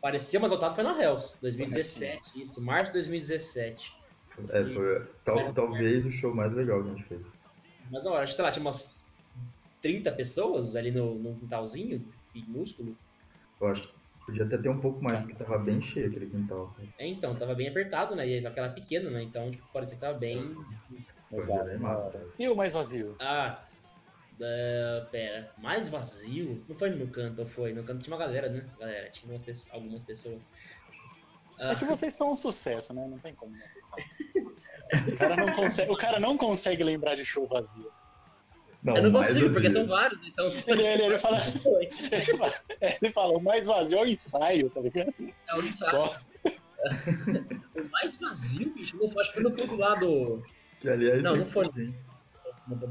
Pareceu 0.00 0.40
mais 0.40 0.52
lotado 0.52 0.74
foi 0.74 0.84
na 0.84 1.00
Hells, 1.02 1.36
2017, 1.40 2.42
isso, 2.42 2.60
março 2.60 2.92
de 2.92 2.98
2017. 2.98 3.96
É, 4.50 4.64
foi 4.64 5.06
tal- 5.24 5.52
talvez 5.52 6.04
o 6.04 6.10
show 6.12 6.34
mais 6.34 6.52
legal 6.52 6.82
que 6.82 6.90
a 6.90 6.94
gente 6.94 7.04
fez. 7.04 7.22
Mas 7.90 8.04
não, 8.04 8.14
acho 8.14 8.32
que 8.32 8.36
sei 8.36 8.44
lá, 8.44 8.50
tinha 8.52 8.64
umas 8.64 8.94
30 9.80 10.12
pessoas 10.12 10.76
ali 10.76 10.90
no, 10.90 11.14
no 11.14 11.34
quintalzinho, 11.36 12.04
minúsculo. 12.34 12.96
Eu 13.60 13.68
acho 13.68 13.88
que 13.88 13.94
podia 14.26 14.44
até 14.44 14.58
ter 14.58 14.68
um 14.68 14.80
pouco 14.80 15.02
mais, 15.02 15.20
porque 15.20 15.34
tava 15.34 15.58
bem 15.58 15.80
cheio 15.80 16.08
aquele 16.08 16.26
quintal. 16.26 16.74
É, 16.98 17.06
então, 17.06 17.34
tava 17.36 17.54
bem 17.54 17.68
apertado, 17.68 18.14
né? 18.14 18.26
E 18.26 18.42
só 18.42 18.50
que 18.50 18.58
era 18.58 18.68
pequeno, 18.70 19.10
né? 19.10 19.22
Então, 19.22 19.50
tipo, 19.50 19.66
parecia 19.72 19.94
que 19.94 20.00
tava 20.00 20.18
bem. 20.18 20.54
Foi 21.30 21.46
bem 21.46 21.78
massa. 21.78 22.12
E 22.38 22.48
o 22.48 22.56
mais 22.56 22.72
vazio? 22.72 23.16
Ah, 23.20 23.64
É, 24.38 25.06
pera, 25.10 25.50
mais 25.56 25.88
vazio? 25.88 26.62
Não 26.68 26.76
foi 26.76 26.90
no 26.90 27.06
canto, 27.08 27.40
ou 27.40 27.46
foi? 27.46 27.72
No 27.72 27.82
canto 27.82 28.02
tinha 28.02 28.14
uma 28.14 28.22
galera, 28.22 28.50
né? 28.50 28.66
Galera, 28.78 29.08
tinha 29.10 29.32
umas 29.32 29.42
pessoas, 29.42 29.72
algumas 29.72 30.02
pessoas. 30.02 30.42
É 31.58 31.74
que 31.74 31.86
vocês 31.86 32.12
são 32.12 32.32
um 32.32 32.36
sucesso, 32.36 32.92
né? 32.92 33.06
Não 33.08 33.18
tem 33.18 33.34
como. 33.34 33.56
O 35.08 35.16
cara 35.16 35.34
não 35.36 35.52
consegue, 35.52 35.92
o 35.92 35.96
cara 35.96 36.20
não 36.20 36.36
consegue 36.36 36.84
lembrar 36.84 37.16
de 37.16 37.24
show 37.24 37.46
vazio. 37.46 37.90
Não, 38.86 38.96
eu 38.96 39.02
não 39.02 39.12
consigo, 39.12 39.52
porque 39.52 39.68
são 39.68 39.84
vários, 39.84 40.24
então. 40.24 40.46
Ele, 40.46 40.86
ele, 40.86 41.02
ele, 41.02 41.18
fala, 41.18 41.38
ele, 42.12 42.36
fala, 42.36 42.52
ele 42.80 43.12
fala, 43.12 43.36
o 43.36 43.42
mais 43.42 43.66
vazio 43.66 43.98
é 43.98 44.02
o 44.02 44.06
ensaio, 44.06 44.70
tá 44.70 44.80
ligado? 44.80 45.12
É 45.20 45.54
o 45.56 45.60
ensaio. 45.60 45.90
Só. 45.90 46.20
o 47.74 47.90
mais 47.90 48.16
vazio, 48.16 48.72
bicho, 48.72 48.96
não 48.96 49.10
foi, 49.10 49.22
acho 49.22 49.32
que 49.32 49.42
foi 49.42 49.50
no 49.50 49.56
pulo 49.56 49.76
lá 49.76 49.96
do. 49.96 50.40
Que, 50.80 50.88
aliás, 50.88 51.20
não, 51.20 51.34
não 51.34 51.46
foi 51.46 51.68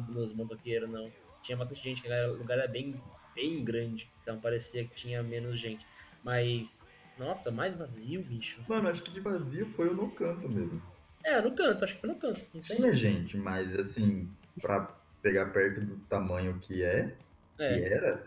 nos 0.09 0.33
motoqueiros, 0.33 0.89
não. 0.89 1.09
Tinha 1.41 1.57
bastante 1.57 1.81
gente, 1.81 2.05
o 2.05 2.33
lugar 2.33 2.57
era 2.57 2.67
bem, 2.67 3.01
bem 3.33 3.63
grande, 3.63 4.11
então 4.21 4.37
parecia 4.37 4.83
que 4.83 4.95
tinha 4.95 5.23
menos 5.23 5.57
gente. 5.57 5.87
Mas, 6.25 6.93
nossa, 7.17 7.51
mais 7.51 7.73
vazio, 7.73 8.21
bicho. 8.21 8.59
Mano, 8.67 8.89
acho 8.89 9.01
que 9.01 9.11
de 9.11 9.21
vazio 9.21 9.65
foi 9.67 9.87
o 9.87 9.93
no 9.93 10.11
canto 10.11 10.49
mesmo. 10.49 10.81
É, 11.23 11.39
no 11.39 11.55
canto, 11.55 11.85
acho 11.85 11.95
que 11.95 12.01
foi 12.01 12.09
no 12.09 12.17
canto. 12.17 12.41
Tinha 12.61 12.93
gente, 12.93 13.37
mas 13.37 13.73
assim, 13.75 14.29
pra 14.59 14.93
pegar 15.25 15.47
perto 15.47 15.81
do 15.81 15.95
tamanho 16.07 16.59
que 16.61 16.83
é, 16.83 17.11
é. 17.57 17.73
que 17.73 17.83
era, 17.83 18.23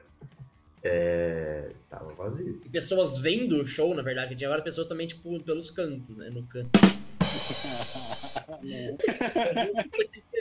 é, 0.83 1.71
tava 1.89 2.13
vazio. 2.15 2.61
E 2.65 2.69
pessoas 2.69 3.19
vendo 3.19 3.61
o 3.61 3.65
show, 3.65 3.95
na 3.95 4.03
verdade, 4.03 4.35
tinha 4.35 4.49
várias 4.49 4.65
pessoas 4.65 4.89
também, 4.89 5.07
tipo, 5.07 5.41
pelos 5.45 5.71
cantos, 5.71 6.17
né? 6.17 6.29
No 6.29 6.43
canto. 6.43 6.71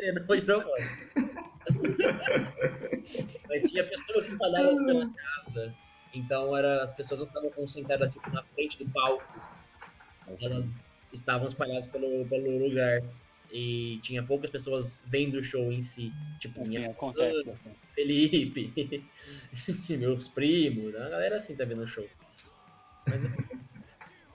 não 0.08 0.26
foi 0.26 0.42
Mas 3.48 3.70
tinha 3.70 3.84
pessoas 3.84 4.32
espalhadas 4.32 4.84
pela 4.84 5.08
casa. 5.14 5.76
Então 6.12 6.58
era, 6.58 6.82
as 6.84 6.92
pessoas 6.92 7.20
não 7.20 7.28
estavam 7.28 7.52
concentradas 7.52 8.12
tipo, 8.12 8.28
na 8.32 8.42
frente 8.42 8.84
do 8.84 8.92
palco. 8.92 9.24
Elas 10.42 10.66
estavam 11.14 11.48
espalhadas 11.50 11.86
pelo, 11.86 12.26
pelo 12.26 12.68
lugar. 12.68 13.04
E 13.52 14.00
tinha 14.02 14.22
poucas 14.22 14.50
pessoas 14.50 15.04
vendo 15.08 15.36
o 15.36 15.44
show 15.44 15.72
em 15.72 15.82
si. 15.82 16.12
Tipo, 16.40 16.62
assim, 16.62 16.86
acontece 16.86 17.44
bastante. 17.44 17.78
Felipe, 17.96 19.04
meus 19.90 20.28
primos, 20.28 20.94
a 20.96 21.10
galera 21.10 21.38
assim 21.38 21.56
tá 21.56 21.64
vendo 21.64 21.84
o 21.84 21.88
show. 21.88 22.08
Mas 23.08 23.24
é... 23.24 23.30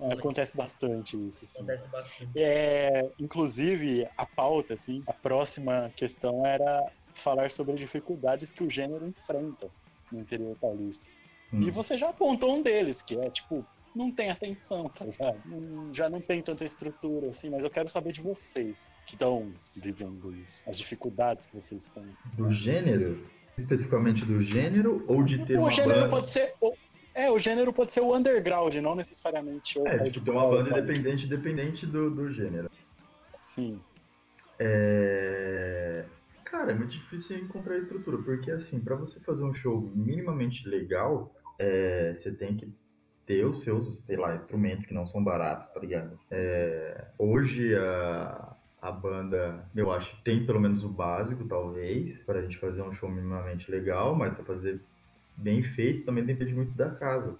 É, 0.03 0.15
acontece 0.15 0.57
bastante 0.57 1.17
isso. 1.29 1.45
Assim. 1.45 1.59
Acontece 1.59 1.89
bastante. 1.89 2.33
É, 2.37 3.09
inclusive, 3.21 4.09
a 4.17 4.27
pauta, 4.27 4.75
assim, 4.75 5.03
a 5.07 5.13
próxima 5.13 5.93
questão 5.95 6.45
era 6.45 6.91
falar 7.15 7.53
sobre 7.53 7.75
as 7.75 7.81
dificuldades 7.81 8.51
que 8.51 8.65
o 8.65 8.71
gênero 8.71 9.07
enfrenta 9.07 9.71
no 10.11 10.21
interior 10.21 10.57
paulista. 10.57 11.07
Hum. 11.53 11.63
E 11.63 11.71
você 11.71 11.97
já 11.97 12.09
apontou 12.09 12.57
um 12.57 12.63
deles, 12.63 13.01
que 13.01 13.17
é, 13.17 13.31
tipo, 13.31 13.65
não 13.95 14.11
tem 14.11 14.31
atenção, 14.31 14.85
tá 14.89 15.05
ligado? 15.05 15.41
Não, 15.45 15.93
já 15.93 16.09
não 16.09 16.21
tem 16.21 16.43
tanta 16.43 16.65
estrutura, 16.65 17.31
assim, 17.31 17.51
mas 17.51 17.65
eu 17.65 17.71
quero 17.71 17.89
saber 17.89 18.13
de 18.13 18.23
vocês 18.23 18.99
que 19.07 19.15
estão 19.15 19.53
vivendo 19.75 20.35
isso, 20.35 20.63
as 20.67 20.77
dificuldades 20.77 21.47
que 21.47 21.55
vocês 21.55 21.89
têm. 21.89 22.09
Do 22.35 22.51
gênero? 22.51 23.27
Especificamente 23.57 24.25
do 24.25 24.41
gênero 24.41 25.05
ou 25.07 25.23
de 25.23 25.45
ter 25.45 25.57
o 25.57 25.63
uma 25.63 25.71
gênero 25.71 26.01
banda? 26.01 26.09
pode 26.09 26.31
ser 26.31 26.55
é, 27.15 27.31
o 27.31 27.39
gênero 27.39 27.73
pode 27.73 27.93
ser 27.93 28.01
o 28.01 28.15
underground, 28.15 28.75
não 28.77 28.95
necessariamente 28.95 29.79
o. 29.79 29.87
É, 29.87 29.99
tipo, 29.99 30.25
ter 30.25 30.31
uma 30.31 30.49
banda 30.49 30.71
independente, 30.71 31.27
independente 31.27 31.87
do, 31.87 32.11
do 32.11 32.31
gênero. 32.31 32.71
Sim. 33.37 33.79
É... 34.59 36.05
Cara, 36.45 36.73
é 36.73 36.75
muito 36.75 36.93
difícil 36.93 37.39
encontrar 37.39 37.77
estrutura, 37.77 38.19
porque 38.19 38.51
assim, 38.51 38.81
para 38.81 38.97
você 38.97 39.21
fazer 39.21 39.43
um 39.43 39.53
show 39.53 39.91
minimamente 39.95 40.67
legal, 40.67 41.35
é... 41.59 42.15
você 42.15 42.33
tem 42.33 42.57
que 42.57 42.73
ter 43.27 43.45
os 43.45 43.63
seus, 43.63 43.99
sei 43.99 44.17
lá, 44.17 44.35
instrumentos 44.35 44.87
que 44.87 44.95
não 44.95 45.07
são 45.07 45.23
baratos, 45.23 45.69
tá 45.69 45.81
ligado? 45.81 46.19
É... 46.31 47.07
Hoje 47.19 47.75
a, 47.77 48.57
a 48.81 48.91
banda, 48.91 49.65
eu 49.75 49.93
acho, 49.93 50.21
tem 50.23 50.45
pelo 50.45 50.61
menos 50.61 50.85
o 50.85 50.89
básico, 50.89 51.45
talvez, 51.45 52.23
para 52.23 52.41
a 52.41 52.43
gente 52.43 52.59
fazer 52.59 52.83
um 52.83 52.93
show 52.93 53.09
minimamente 53.09 53.71
legal, 53.71 54.15
mas 54.15 54.35
para 54.35 54.45
fazer 54.45 54.81
bem 55.37 55.63
feitos 55.63 56.05
também 56.05 56.25
depende 56.25 56.55
muito 56.55 56.73
da 56.73 56.91
casa. 56.91 57.39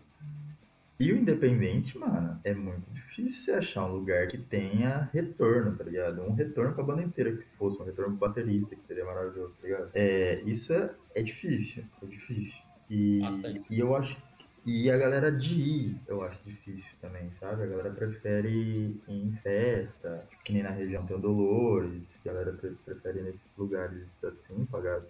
E 1.01 1.13
o 1.13 1.17
independente, 1.17 1.99
mano, 1.99 2.39
é 2.45 2.55
muito 2.55 2.89
difícil 2.93 3.43
você 3.43 3.51
achar 3.51 3.87
um 3.87 3.93
lugar 3.93 4.29
que 4.29 4.39
tenha 4.39 5.11
retorno, 5.13 5.77
tá 5.77 5.83
ligado? 5.83 6.23
Um 6.23 6.33
retorno 6.33 6.75
pra 6.75 6.85
banda 6.85 7.03
inteira, 7.03 7.33
que 7.33 7.39
se 7.39 7.47
fosse 7.59 7.81
um 7.83 7.85
retorno 7.85 8.17
pro 8.17 8.29
baterista, 8.29 8.77
que 8.77 8.87
seria 8.87 9.05
maravilhoso, 9.05 9.53
tá 9.61 9.67
ligado? 9.67 9.91
É, 9.95 10.41
isso 10.43 10.73
é, 10.73 10.95
é 11.17 11.23
difícil, 11.23 11.83
é 12.01 12.07
difícil. 12.07 12.63
E, 12.89 13.21
e 13.69 13.81
eu 13.81 13.97
acho 13.97 14.17
e 14.65 14.91
a 14.91 14.97
galera 14.97 15.33
de 15.33 15.55
ir, 15.55 16.01
eu 16.07 16.23
acho 16.23 16.39
difícil 16.45 16.93
também, 17.01 17.33
sabe? 17.41 17.65
A 17.65 17.67
galera 17.67 17.91
prefere 17.91 18.49
ir 18.49 19.03
em 19.09 19.33
festa, 19.43 20.25
que 20.45 20.53
nem 20.53 20.63
na 20.63 20.71
região 20.71 21.05
tem 21.05 21.17
o 21.17 21.21
Dolores, 21.21 22.15
a 22.25 22.29
galera 22.29 22.53
prefere 22.85 23.19
ir 23.19 23.23
nesses 23.23 23.57
lugares 23.57 24.23
assim, 24.23 24.65
pagar 24.67 25.03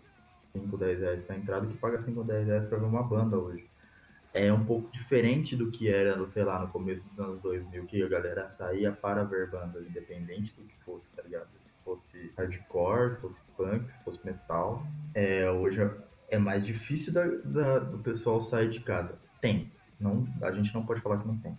5, 0.53 0.77
10 0.77 1.01
reais 1.01 1.25
pra 1.25 1.37
entrada 1.37 1.67
que 1.67 1.77
paga 1.77 1.99
5, 1.99 2.25
10 2.25 2.47
reais 2.47 2.65
pra 2.67 2.79
ver 2.79 2.87
uma 2.87 3.03
banda 3.03 3.39
hoje. 3.39 3.69
É 4.35 4.51
um 4.51 4.65
pouco 4.65 4.91
diferente 4.91 5.55
do 5.55 5.71
que 5.71 5.91
era, 5.91 6.27
sei 6.27 6.43
lá, 6.43 6.59
no 6.59 6.69
começo 6.69 7.07
dos 7.09 7.21
anos 7.21 7.39
2000, 7.41 7.85
que 7.85 8.03
a 8.03 8.09
galera 8.09 8.49
saía 8.57 8.91
para 8.91 9.25
ver 9.25 9.51
bandas, 9.51 9.87
independente 9.87 10.55
do 10.55 10.65
que 10.65 10.75
fosse, 10.83 11.13
tá 11.13 11.23
ligado? 11.23 11.49
Se 11.59 11.75
fosse 11.85 12.33
hardcore, 12.39 13.11
se 13.11 13.21
fosse 13.21 13.43
punk, 13.55 13.91
se 13.91 14.03
fosse 14.03 14.25
metal. 14.25 14.87
É, 15.15 15.51
hoje 15.51 15.83
é 16.31 16.39
mais 16.39 16.65
difícil 16.65 17.13
da, 17.13 17.27
da, 17.27 17.79
do 17.81 17.99
pessoal 17.99 18.41
sair 18.41 18.71
de 18.71 18.81
casa. 18.81 19.21
Tem. 19.43 19.73
Não, 20.01 20.27
a 20.41 20.53
gente 20.53 20.73
não 20.73 20.87
pode 20.87 21.01
falar 21.01 21.19
que 21.19 21.27
não 21.27 21.37
tem. 21.37 21.59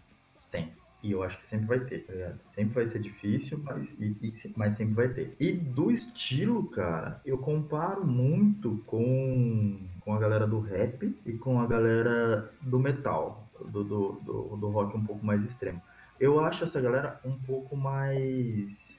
Tem. 0.49 0.73
E 1.03 1.11
eu 1.11 1.21
acho 1.21 1.35
que 1.35 1.43
sempre 1.43 1.67
vai 1.67 1.81
ter, 1.81 1.99
tá 2.05 2.13
ligado? 2.13 2.39
Sempre 2.39 2.75
vai 2.75 2.87
ser 2.87 2.99
difícil, 2.99 3.59
mas, 3.61 3.93
e, 3.99 4.15
e, 4.21 4.33
mas 4.55 4.75
sempre 4.75 4.95
vai 4.95 5.09
ter. 5.09 5.35
E 5.37 5.51
do 5.51 5.91
estilo, 5.91 6.69
cara, 6.69 7.21
eu 7.25 7.37
comparo 7.37 8.07
muito 8.07 8.81
com, 8.87 9.85
com 9.99 10.13
a 10.13 10.19
galera 10.19 10.47
do 10.47 10.61
rap 10.61 11.13
e 11.25 11.33
com 11.33 11.59
a 11.59 11.67
galera 11.67 12.49
do 12.61 12.79
metal, 12.79 13.49
do, 13.65 13.83
do, 13.83 14.11
do, 14.23 14.57
do 14.57 14.69
rock 14.69 14.95
um 14.95 15.03
pouco 15.03 15.25
mais 15.25 15.43
extremo. 15.43 15.81
Eu 16.17 16.39
acho 16.39 16.63
essa 16.63 16.79
galera 16.79 17.19
um 17.25 17.37
pouco 17.37 17.75
mais. 17.75 18.97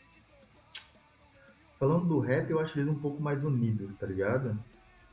Falando 1.81 2.07
do 2.07 2.21
rap, 2.21 2.50
eu 2.50 2.61
acho 2.61 2.79
eles 2.79 2.91
um 2.91 2.99
pouco 2.99 3.23
mais 3.23 3.43
unidos, 3.43 3.95
tá 3.95 4.07
ligado? 4.07 4.59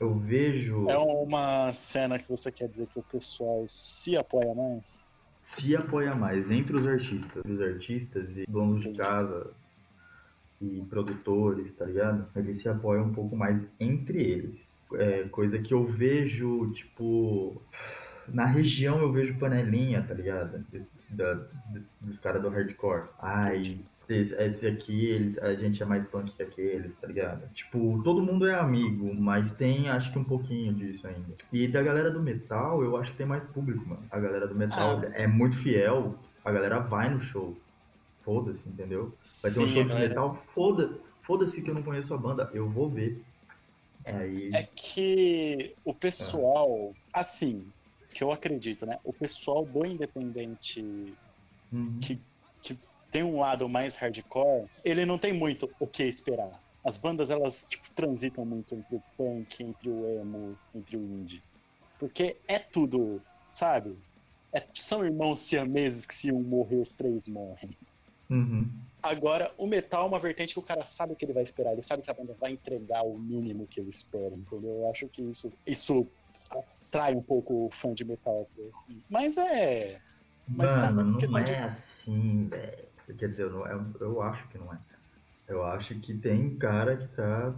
Eu 0.01 0.15
vejo. 0.15 0.89
É 0.89 0.97
uma 0.97 1.71
cena 1.71 2.19
que 2.19 2.27
você 2.27 2.51
quer 2.51 2.67
dizer 2.67 2.87
que 2.87 2.99
o 2.99 3.03
pessoal 3.03 3.63
se 3.67 4.17
apoia 4.17 4.53
mais? 4.53 5.09
se 5.41 5.75
apoia 5.75 6.13
mais 6.13 6.51
entre 6.51 6.77
os 6.77 6.85
artistas, 6.85 7.43
os 7.45 7.59
artistas 7.59 8.37
e 8.37 8.45
donos 8.47 8.83
de 8.83 8.93
casa 8.93 9.51
e 10.61 10.81
produtores, 10.83 11.73
tá 11.73 11.85
ligado? 11.85 12.27
Eles 12.35 12.59
se 12.59 12.69
apoiam 12.69 13.05
um 13.05 13.13
pouco 13.13 13.35
mais 13.35 13.73
entre 13.79 14.21
eles. 14.21 14.71
É 14.93 15.23
coisa 15.29 15.57
que 15.57 15.73
eu 15.73 15.83
vejo, 15.85 16.71
tipo, 16.71 17.59
na 18.27 18.45
região 18.45 18.99
eu 18.99 19.11
vejo 19.11 19.39
panelinha, 19.39 20.03
tá 20.03 20.13
ligado? 20.13 20.63
Da, 21.09 21.43
dos 21.99 22.19
caras 22.19 22.41
do 22.41 22.49
hardcore. 22.49 23.09
Ai, 23.19 23.79
esse, 24.13 24.67
aqui, 24.67 25.05
eles, 25.07 25.37
a 25.37 25.55
gente 25.55 25.81
é 25.81 25.85
mais 25.85 26.03
punk 26.05 26.31
que 26.33 26.43
aqueles, 26.43 26.95
tá 26.95 27.07
ligado? 27.07 27.47
Tipo, 27.53 28.01
todo 28.03 28.21
mundo 28.21 28.47
é 28.47 28.55
amigo, 28.55 29.13
mas 29.13 29.53
tem 29.53 29.89
acho 29.89 30.11
que 30.11 30.19
um 30.19 30.23
pouquinho 30.23 30.73
disso 30.73 31.07
ainda. 31.07 31.35
E 31.51 31.67
da 31.67 31.81
galera 31.81 32.11
do 32.11 32.21
metal, 32.21 32.83
eu 32.83 32.97
acho 32.97 33.11
que 33.11 33.17
tem 33.17 33.25
mais 33.25 33.45
público, 33.45 33.87
mano. 33.87 34.03
A 34.09 34.19
galera 34.19 34.47
do 34.47 34.55
metal 34.55 34.99
ah, 34.99 35.11
é 35.13 35.27
muito 35.27 35.57
fiel, 35.57 36.15
a 36.43 36.51
galera 36.51 36.79
vai 36.79 37.09
no 37.09 37.21
show. 37.21 37.55
Foda-se, 38.23 38.67
entendeu? 38.67 39.11
Vai 39.41 39.51
ter 39.51 39.59
um 39.59 39.67
show 39.67 39.83
de 39.83 39.93
metal, 39.93 40.35
foda, 40.53 40.99
foda-se 41.21 41.61
que 41.61 41.69
eu 41.69 41.75
não 41.75 41.83
conheço 41.83 42.13
a 42.13 42.17
banda, 42.17 42.49
eu 42.53 42.69
vou 42.69 42.89
ver. 42.89 43.23
É, 44.03 44.15
aí... 44.15 44.49
é 44.53 44.63
que 44.63 45.75
o 45.83 45.93
pessoal, 45.93 46.93
ah. 47.13 47.19
assim, 47.19 47.65
que 48.13 48.23
eu 48.23 48.31
acredito, 48.31 48.85
né? 48.85 48.99
O 49.03 49.13
pessoal 49.13 49.65
do 49.65 49.85
independente 49.85 50.81
uhum. 51.71 51.99
que, 51.99 52.19
que 52.61 52.77
tem 53.11 53.23
um 53.23 53.39
lado 53.39 53.67
mais 53.67 53.95
hardcore, 53.95 54.65
ele 54.85 55.05
não 55.05 55.17
tem 55.17 55.33
muito 55.33 55.69
o 55.79 55.85
que 55.85 56.03
esperar. 56.03 56.61
As 56.83 56.97
bandas, 56.97 57.29
elas, 57.29 57.65
tipo, 57.69 57.89
transitam 57.91 58.43
muito 58.45 58.73
entre 58.73 58.95
o 58.95 59.03
punk, 59.15 59.63
entre 59.63 59.89
o 59.89 60.19
emo, 60.19 60.57
entre 60.73 60.97
o 60.97 60.99
indie. 60.99 61.43
Porque 61.99 62.37
é 62.47 62.57
tudo, 62.57 63.21
sabe? 63.51 63.95
É, 64.51 64.63
são 64.73 65.05
irmãos 65.05 65.39
siameses 65.41 66.05
que 66.05 66.15
se 66.15 66.31
um 66.31 66.41
morrer, 66.41 66.77
os 66.77 66.91
três 66.91 67.27
morrem. 67.27 67.77
Uhum. 68.29 68.67
Agora, 69.03 69.51
o 69.57 69.67
metal 69.67 70.05
é 70.05 70.07
uma 70.07 70.19
vertente 70.19 70.53
que 70.53 70.59
o 70.59 70.63
cara 70.63 70.83
sabe 70.83 71.13
o 71.13 71.15
que 71.15 71.25
ele 71.25 71.33
vai 71.33 71.43
esperar, 71.43 71.73
ele 71.73 71.83
sabe 71.83 72.01
que 72.01 72.09
a 72.09 72.13
banda 72.13 72.35
vai 72.39 72.51
entregar 72.51 73.03
o 73.03 73.17
mínimo 73.19 73.67
que 73.67 73.79
ele 73.79 73.89
espera, 73.89 74.33
entendeu? 74.33 74.71
Eu 74.71 74.89
acho 74.89 75.07
que 75.09 75.21
isso, 75.21 75.51
isso 75.67 76.07
atrai 76.49 77.13
um 77.13 77.21
pouco 77.21 77.65
o 77.65 77.69
fã 77.71 77.93
de 77.93 78.05
metal. 78.05 78.47
Assim. 78.69 79.01
Mas 79.09 79.37
é. 79.37 79.99
Mas 80.47 80.93
Mano, 80.93 81.19
não 81.19 81.37
é 81.37 81.43
de... 81.43 81.53
assim, 81.53 82.47
velho. 82.47 82.90
Quer 83.17 83.27
dizer, 83.27 83.43
eu, 83.43 83.51
não, 83.51 83.67
eu, 83.67 83.85
eu 83.99 84.21
acho 84.21 84.47
que 84.49 84.57
não 84.57 84.71
é. 84.73 84.77
Eu 85.47 85.63
acho 85.63 85.99
que 85.99 86.13
tem 86.13 86.55
cara 86.55 86.95
que 86.95 87.07
tá. 87.09 87.53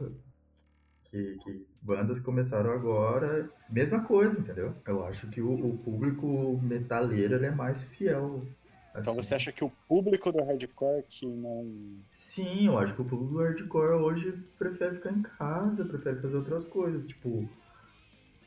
que, 1.05 1.37
que 1.43 1.65
bandas 1.81 2.19
começaram 2.19 2.71
agora, 2.71 3.49
mesma 3.69 4.03
coisa, 4.03 4.39
entendeu? 4.39 4.73
Eu 4.87 5.05
acho 5.05 5.27
que 5.27 5.41
o, 5.41 5.53
o 5.53 5.77
público 5.77 6.59
metaleiro 6.63 7.35
ele 7.35 7.45
é 7.45 7.51
mais 7.51 7.81
fiel. 7.83 8.43
Então 8.95 9.13
assim. 9.13 9.21
você 9.21 9.35
acha 9.35 9.51
que 9.51 9.63
o 9.63 9.71
público 9.87 10.31
do 10.31 10.43
hardcore 10.43 11.03
que 11.09 11.25
não. 11.25 11.99
Sim, 12.07 12.67
eu 12.67 12.77
acho 12.77 12.93
que 12.93 13.01
o 13.01 13.05
público 13.05 13.33
do 13.33 13.39
hardcore 13.39 13.93
hoje 13.93 14.31
prefere 14.57 14.95
ficar 14.95 15.11
em 15.11 15.21
casa, 15.21 15.83
prefere 15.85 16.21
fazer 16.21 16.37
outras 16.37 16.67
coisas. 16.67 17.05
Tipo, 17.05 17.49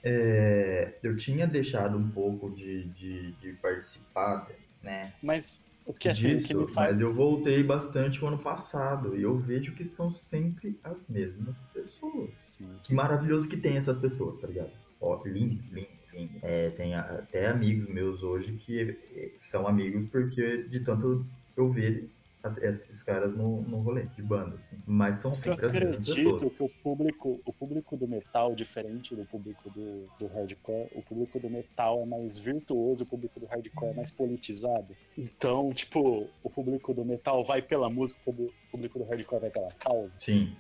é, 0.02 0.98
eu 1.02 1.16
tinha 1.16 1.46
deixado 1.46 1.98
um 1.98 2.08
pouco 2.08 2.50
de, 2.50 2.84
de, 2.90 3.32
de 3.32 3.52
participar, 3.54 4.48
né? 4.82 5.12
Mas 5.20 5.60
o 5.86 5.94
que 5.94 6.08
assim, 6.08 6.34
o 6.34 6.38
que 6.38 6.48
disso, 6.48 6.60
me 6.60 6.72
faz. 6.72 6.92
mas 6.92 7.00
eu 7.00 7.14
voltei 7.14 7.62
bastante 7.62 8.22
o 8.22 8.26
ano 8.26 8.38
passado 8.38 9.16
e 9.16 9.22
eu 9.22 9.38
vejo 9.38 9.72
que 9.72 9.84
são 9.84 10.10
sempre 10.10 10.78
as 10.82 11.06
mesmas 11.08 11.62
pessoas. 11.72 12.30
Sim. 12.40 12.68
Que 12.82 12.92
maravilhoso 12.92 13.48
que 13.48 13.56
tem 13.56 13.76
essas 13.76 13.96
pessoas, 13.96 14.36
tá 14.38 14.48
ligado? 14.48 14.72
Ó, 15.00 15.22
lindo, 15.24 15.62
lindo, 15.70 15.88
lindo. 16.12 16.38
É, 16.42 16.70
tem 16.70 16.94
até 16.94 17.46
amigos 17.46 17.86
meus 17.88 18.22
hoje 18.22 18.54
que 18.54 18.98
eh, 19.14 19.32
são 19.38 19.66
amigos 19.68 20.08
porque 20.08 20.64
de 20.64 20.80
tanto 20.80 21.24
eu 21.56 21.70
ver 21.70 22.10
esses 22.58 23.02
caras 23.02 23.34
no, 23.36 23.62
no 23.62 23.80
rolê 23.80 24.04
de 24.06 24.22
banda, 24.22 24.56
assim. 24.56 24.76
Mas 24.86 25.18
são 25.18 25.32
Eu 25.32 25.36
sempre 25.36 25.66
as 25.66 25.72
mesmas 25.72 25.94
acredito 25.94 26.14
pessoas. 26.14 26.52
que 26.54 26.62
o 26.62 26.68
público, 26.82 27.40
o 27.44 27.52
público 27.52 27.96
do 27.96 28.06
metal, 28.06 28.54
diferente 28.54 29.14
do 29.16 29.24
público 29.24 29.68
do, 29.70 30.06
do 30.18 30.26
hardcore, 30.26 30.88
o 30.94 31.02
público 31.02 31.40
do 31.40 31.50
metal 31.50 32.02
é 32.02 32.06
mais 32.06 32.38
virtuoso, 32.38 33.02
o 33.04 33.06
público 33.06 33.40
do 33.40 33.46
hardcore 33.46 33.90
é 33.90 33.94
mais 33.94 34.10
politizado. 34.10 34.94
Então, 35.16 35.70
tipo, 35.70 36.28
o 36.42 36.50
público 36.50 36.94
do 36.94 37.04
metal 37.04 37.44
vai 37.44 37.62
pela 37.62 37.88
música, 37.90 38.20
o 38.20 38.24
público- 38.24 38.54
o 38.68 38.70
público 38.70 38.98
do 38.98 39.04
hardcore 39.04 39.40
vai 39.40 39.50
pela 39.50 39.72
causa. 39.72 40.18
Sim, 40.20 40.54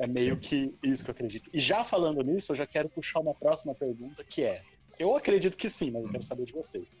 É 0.00 0.06
meio 0.06 0.36
que 0.36 0.72
isso 0.82 1.02
que 1.04 1.10
eu 1.10 1.14
acredito. 1.14 1.50
E 1.52 1.60
já 1.60 1.82
falando 1.82 2.22
nisso, 2.22 2.52
eu 2.52 2.56
já 2.56 2.66
quero 2.66 2.88
puxar 2.88 3.18
uma 3.18 3.34
próxima 3.34 3.74
pergunta, 3.74 4.22
que 4.22 4.44
é: 4.44 4.62
eu 4.98 5.16
acredito 5.16 5.56
que 5.56 5.68
sim, 5.68 5.90
mas 5.90 6.04
eu 6.04 6.08
quero 6.08 6.22
saber 6.22 6.44
de 6.44 6.52
vocês. 6.52 7.00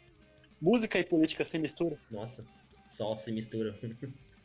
Música 0.60 0.98
e 0.98 1.04
política 1.04 1.44
se 1.44 1.56
misturam? 1.60 1.96
Nossa, 2.10 2.44
só 2.90 3.16
se 3.16 3.30
mistura. 3.32 3.74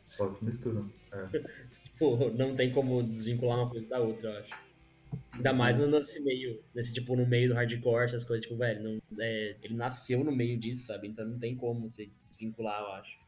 só 0.04 0.30
se 0.30 0.44
misturam. 0.44 0.90
É. 1.12 1.38
Tipo, 1.84 2.30
não 2.30 2.56
tem 2.56 2.72
como 2.72 3.02
desvincular 3.02 3.58
uma 3.58 3.70
coisa 3.70 3.88
da 3.88 4.00
outra, 4.00 4.30
eu 4.30 4.38
acho. 4.40 4.64
Ainda 5.32 5.52
mais 5.52 5.78
no- 5.78 5.86
nesse 5.86 6.20
meio, 6.22 6.60
nesse 6.74 6.92
tipo, 6.92 7.14
no 7.16 7.24
meio 7.26 7.50
do 7.50 7.54
hardcore, 7.54 8.04
essas 8.04 8.24
coisas, 8.24 8.44
tipo, 8.44 8.58
velho, 8.58 8.82
não, 8.82 9.00
é, 9.20 9.56
ele 9.62 9.74
nasceu 9.74 10.24
no 10.24 10.32
meio 10.34 10.58
disso, 10.58 10.86
sabe? 10.86 11.06
Então 11.08 11.24
não 11.24 11.38
tem 11.38 11.56
como 11.56 11.88
você 11.88 12.10
desvincular, 12.28 12.80
eu 12.80 12.92
acho. 12.92 13.24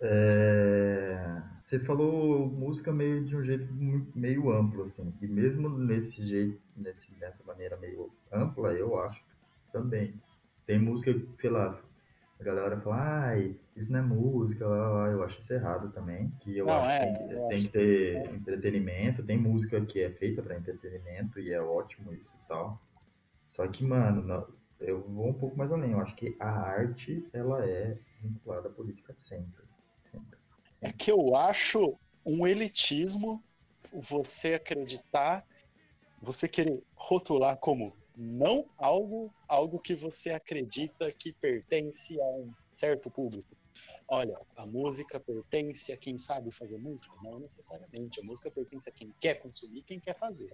É, 0.00 1.42
Você 1.66 1.78
falou 1.80 2.46
música 2.48 2.92
meio 2.92 3.24
de 3.24 3.34
um 3.36 3.42
jeito 3.44 3.66
meio 4.14 4.50
amplo, 4.52 4.82
assim. 4.82 5.12
E 5.20 5.26
mesmo 5.26 5.68
nesse 5.68 6.24
jeito, 6.24 6.60
nesse, 6.76 7.12
nessa 7.20 7.42
maneira 7.44 7.76
meio 7.76 8.10
ampla, 8.32 8.72
eu 8.74 8.98
acho 9.00 9.20
que 9.20 9.72
também. 9.72 10.14
Tem 10.66 10.78
música, 10.78 11.14
que, 11.14 11.26
sei 11.36 11.50
lá, 11.50 11.80
a 12.50 12.54
galera 12.54 12.80
fala, 12.80 12.96
ai, 13.28 13.56
isso 13.76 13.90
não 13.90 13.98
é 14.00 14.02
música, 14.02 14.66
lá, 14.66 14.88
lá, 14.88 15.08
eu 15.08 15.22
acho 15.22 15.40
isso 15.40 15.52
errado 15.52 15.90
também. 15.92 16.30
Que 16.40 16.58
eu 16.58 16.66
Não, 16.66 16.74
acho 16.74 16.90
é, 16.90 17.12
que 17.12 17.28
tem, 17.28 17.48
tem 17.48 17.62
que 17.64 17.68
ter 17.70 18.34
entretenimento. 18.34 19.22
Tem 19.24 19.38
música 19.38 19.84
que 19.84 20.00
é 20.00 20.10
feita 20.10 20.42
para 20.42 20.56
entretenimento 20.56 21.40
e 21.40 21.52
é 21.52 21.60
ótimo 21.60 22.12
isso 22.12 22.30
e 22.44 22.48
tal. 22.48 22.80
Só 23.48 23.66
que, 23.68 23.84
mano, 23.84 24.46
eu 24.80 25.02
vou 25.02 25.28
um 25.28 25.34
pouco 25.34 25.56
mais 25.56 25.72
além. 25.72 25.92
Eu 25.92 26.00
acho 26.00 26.14
que 26.14 26.36
a 26.38 26.48
arte, 26.48 27.26
ela 27.32 27.64
é 27.64 27.96
vinculada 28.20 28.68
à 28.68 28.72
política 28.72 29.14
sempre. 29.14 29.62
Sempre. 30.10 30.38
É 30.80 30.92
que 30.92 31.10
eu 31.10 31.34
acho 31.34 31.98
um 32.24 32.46
elitismo 32.46 33.42
você 33.92 34.54
acreditar, 34.54 35.44
você 36.20 36.48
querer 36.48 36.82
rotular 36.94 37.56
como 37.56 37.96
não 38.16 38.66
algo, 38.78 39.32
algo 39.48 39.78
que 39.78 39.94
você 39.94 40.30
acredita 40.30 41.10
que 41.12 41.32
pertence 41.32 42.20
a 42.20 42.24
um 42.24 42.52
certo 42.72 43.10
público. 43.10 43.56
Olha, 44.06 44.38
a 44.56 44.66
música 44.66 45.18
pertence 45.18 45.92
a 45.92 45.96
quem 45.96 46.18
sabe 46.18 46.52
fazer 46.52 46.76
música? 46.78 47.10
Não 47.22 47.38
necessariamente. 47.40 48.20
A 48.20 48.22
música 48.22 48.50
pertence 48.50 48.88
a 48.88 48.92
quem 48.92 49.12
quer 49.20 49.34
consumir, 49.34 49.82
quem 49.82 49.98
quer 49.98 50.16
fazer. 50.16 50.52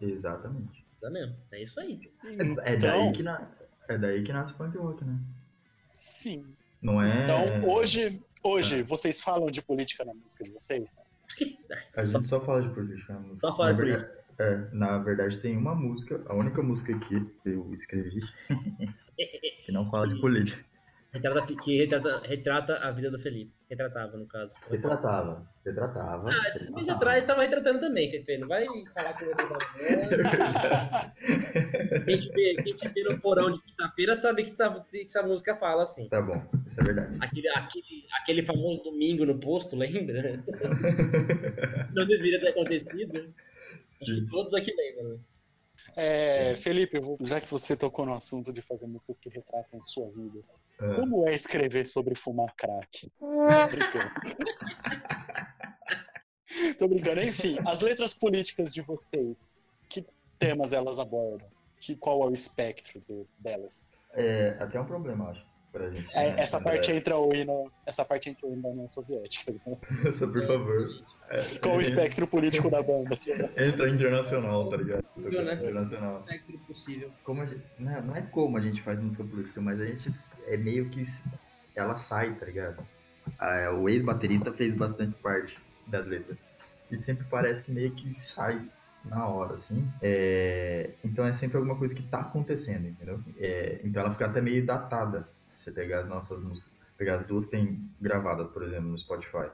Exatamente. 0.00 0.86
Mesmo, 1.02 1.36
é 1.52 1.62
isso 1.62 1.80
aí. 1.80 2.00
É 2.24 2.74
Então, 2.74 3.04
daí 3.04 3.12
que, 3.12 3.22
na... 3.22 3.50
é 3.88 3.98
daí 3.98 4.22
que 4.22 4.32
nasce 4.32 4.54
punk 4.54 4.76
rock, 4.76 5.04
né? 5.04 5.18
sim. 5.90 6.44
Não 6.80 7.02
é. 7.02 7.24
Então, 7.24 7.68
hoje, 7.68 8.22
hoje 8.42 8.82
vocês 8.82 9.20
falam 9.20 9.50
de 9.50 9.60
política 9.60 10.04
na 10.04 10.14
música 10.14 10.44
de 10.44 10.50
vocês? 10.50 11.02
A 11.96 12.04
gente 12.04 12.28
só 12.28 12.40
fala 12.40 12.62
de 12.62 12.70
política 12.70 13.12
na 13.14 13.20
música. 13.20 13.40
só 13.40 13.56
fala 13.56 13.74
de 13.74 13.82
verdade, 13.82 14.17
é, 14.38 14.68
na 14.72 14.98
verdade, 14.98 15.38
tem 15.38 15.56
uma 15.56 15.74
música, 15.74 16.22
a 16.26 16.34
única 16.34 16.62
música 16.62 16.96
que 16.98 17.14
eu 17.44 17.74
escrevi 17.74 18.20
que 19.66 19.72
não 19.72 19.90
fala 19.90 20.06
de 20.06 20.20
política. 20.20 20.64
retrata, 21.12 21.54
que 21.56 21.76
retrata, 21.76 22.20
retrata 22.24 22.76
a 22.76 22.92
vida 22.92 23.10
do 23.10 23.18
Felipe. 23.18 23.52
Retratava, 23.68 24.16
no 24.16 24.26
caso. 24.26 24.54
Retratava. 24.70 25.46
Retratava. 25.62 26.30
Ah, 26.30 26.48
esses 26.48 26.70
meses 26.70 26.88
atrás 26.88 27.24
tava 27.24 27.42
retratando 27.42 27.80
também, 27.80 28.10
Fefe. 28.10 28.38
Não 28.38 28.48
vai 28.48 28.64
falar 28.94 29.12
que 29.12 29.24
eu 29.24 29.34
vou 29.36 29.58
Quem 32.06 32.18
te 32.18 32.30
vê, 32.30 32.54
quem 32.62 32.74
te 32.74 32.88
vê 32.88 33.02
no 33.02 33.20
porão 33.20 33.52
de 33.52 33.60
quinta-feira 33.60 34.16
sabe 34.16 34.44
que, 34.44 34.52
tá, 34.52 34.70
que 34.90 35.02
essa 35.02 35.22
música 35.22 35.54
fala 35.56 35.82
assim. 35.82 36.08
Tá 36.08 36.22
bom, 36.22 36.42
isso 36.66 36.80
é 36.80 36.84
verdade. 36.84 37.18
Aquele, 37.20 37.48
aquele, 37.48 38.06
aquele 38.22 38.42
famoso 38.46 38.84
domingo 38.84 39.26
no 39.26 39.38
posto, 39.38 39.76
lembra? 39.76 40.42
Não 41.92 42.06
deveria 42.06 42.40
ter 42.40 42.48
acontecido. 42.48 43.34
Acho 44.02 44.14
que 44.14 44.20
Sim. 44.20 44.26
todos 44.26 44.54
aqui 44.54 44.72
lembram. 44.74 45.14
né? 45.14 45.18
É, 45.96 46.54
Felipe, 46.56 46.96
eu 46.98 47.02
vou- 47.02 47.18
já 47.22 47.40
que 47.40 47.50
você 47.50 47.76
tocou 47.76 48.04
no 48.04 48.14
assunto 48.14 48.52
de 48.52 48.60
fazer 48.62 48.86
músicas 48.86 49.18
que 49.18 49.28
retratam 49.28 49.82
sua 49.82 50.08
vida, 50.10 50.40
Ah. 50.78 50.94
como 50.96 51.26
é 51.28 51.34
escrever 51.34 51.86
sobre 51.86 52.14
fumar 52.14 52.54
crack? 52.56 53.10
Tô 53.20 53.68
brincando. 53.68 54.10
Tô 56.78 56.88
brincando. 56.88 57.20
Enfim, 57.22 57.58
as 57.66 57.80
letras 57.80 58.14
políticas 58.14 58.72
de 58.72 58.80
vocês, 58.82 59.68
que 59.88 60.04
temas 60.38 60.72
elas 60.72 60.98
abordam? 60.98 61.48
Que, 61.80 61.94
qual 61.96 62.22
é 62.22 62.26
o 62.26 62.32
espectro 62.34 63.00
de- 63.08 63.26
delas? 63.38 63.92
É 64.14 64.56
até 64.58 64.80
um 64.80 64.84
problema, 64.86 65.30
acho, 65.30 65.46
pra 65.70 65.90
gente. 65.90 66.08
É, 66.14 66.32
né? 66.34 66.40
essa 66.42 66.60
parte 66.60 66.90
entra 66.90 67.16
o 67.18 67.32
hino, 67.34 67.70
essa 67.86 68.04
parte 68.04 68.28
entra 68.30 68.46
o 68.46 68.52
hino 68.52 68.62
da 68.62 68.68
União 68.68 68.88
Soviética. 68.88 69.52
né? 69.52 69.78
Essa, 70.08 70.26
por 70.26 70.44
favor. 70.46 70.88
É, 71.30 71.58
Qual 71.58 71.76
o 71.76 71.80
espectro 71.80 72.26
político 72.26 72.70
da 72.70 72.82
banda? 72.82 73.18
Entra 73.56 73.88
internacional, 73.88 74.68
tá 74.68 74.76
ligado? 74.76 75.04
Né? 75.16 75.54
Internacional. 75.54 76.24
É 76.28 76.38
tudo 76.38 76.58
possível. 76.60 77.10
Como 77.22 77.42
a 77.42 77.46
gente, 77.46 77.62
não, 77.78 78.02
não 78.02 78.16
é 78.16 78.22
como 78.22 78.56
a 78.56 78.60
gente 78.60 78.80
faz 78.80 78.98
música 78.98 79.24
política, 79.24 79.60
mas 79.60 79.80
a 79.80 79.86
gente 79.86 80.10
é 80.46 80.56
meio 80.56 80.88
que 80.88 81.04
ela 81.76 81.96
sai, 81.96 82.34
tá 82.34 82.46
ligado? 82.46 82.86
Ah, 83.38 83.72
o 83.72 83.88
ex-baterista 83.88 84.52
fez 84.52 84.74
bastante 84.74 85.14
parte 85.16 85.58
das 85.86 86.06
letras. 86.06 86.42
E 86.90 86.96
sempre 86.96 87.26
parece 87.30 87.62
que 87.62 87.70
meio 87.70 87.90
que 87.92 88.14
sai 88.14 88.66
na 89.04 89.26
hora, 89.26 89.54
assim. 89.54 89.86
É, 90.00 90.90
então 91.04 91.24
é 91.26 91.34
sempre 91.34 91.56
alguma 91.56 91.76
coisa 91.76 91.94
que 91.94 92.02
tá 92.02 92.20
acontecendo, 92.20 92.86
entendeu? 92.88 93.20
É, 93.36 93.80
então 93.84 94.02
ela 94.02 94.12
fica 94.12 94.26
até 94.26 94.40
meio 94.40 94.64
datada, 94.64 95.28
se 95.46 95.64
você 95.64 95.72
pegar 95.72 96.00
as 96.00 96.08
nossas 96.08 96.40
músicas. 96.40 96.72
Pegar 96.96 97.16
as 97.16 97.24
duas 97.26 97.44
que 97.44 97.52
tem 97.52 97.88
gravadas, 98.00 98.48
por 98.48 98.62
exemplo, 98.62 98.88
no 98.88 98.98
Spotify. 98.98 99.50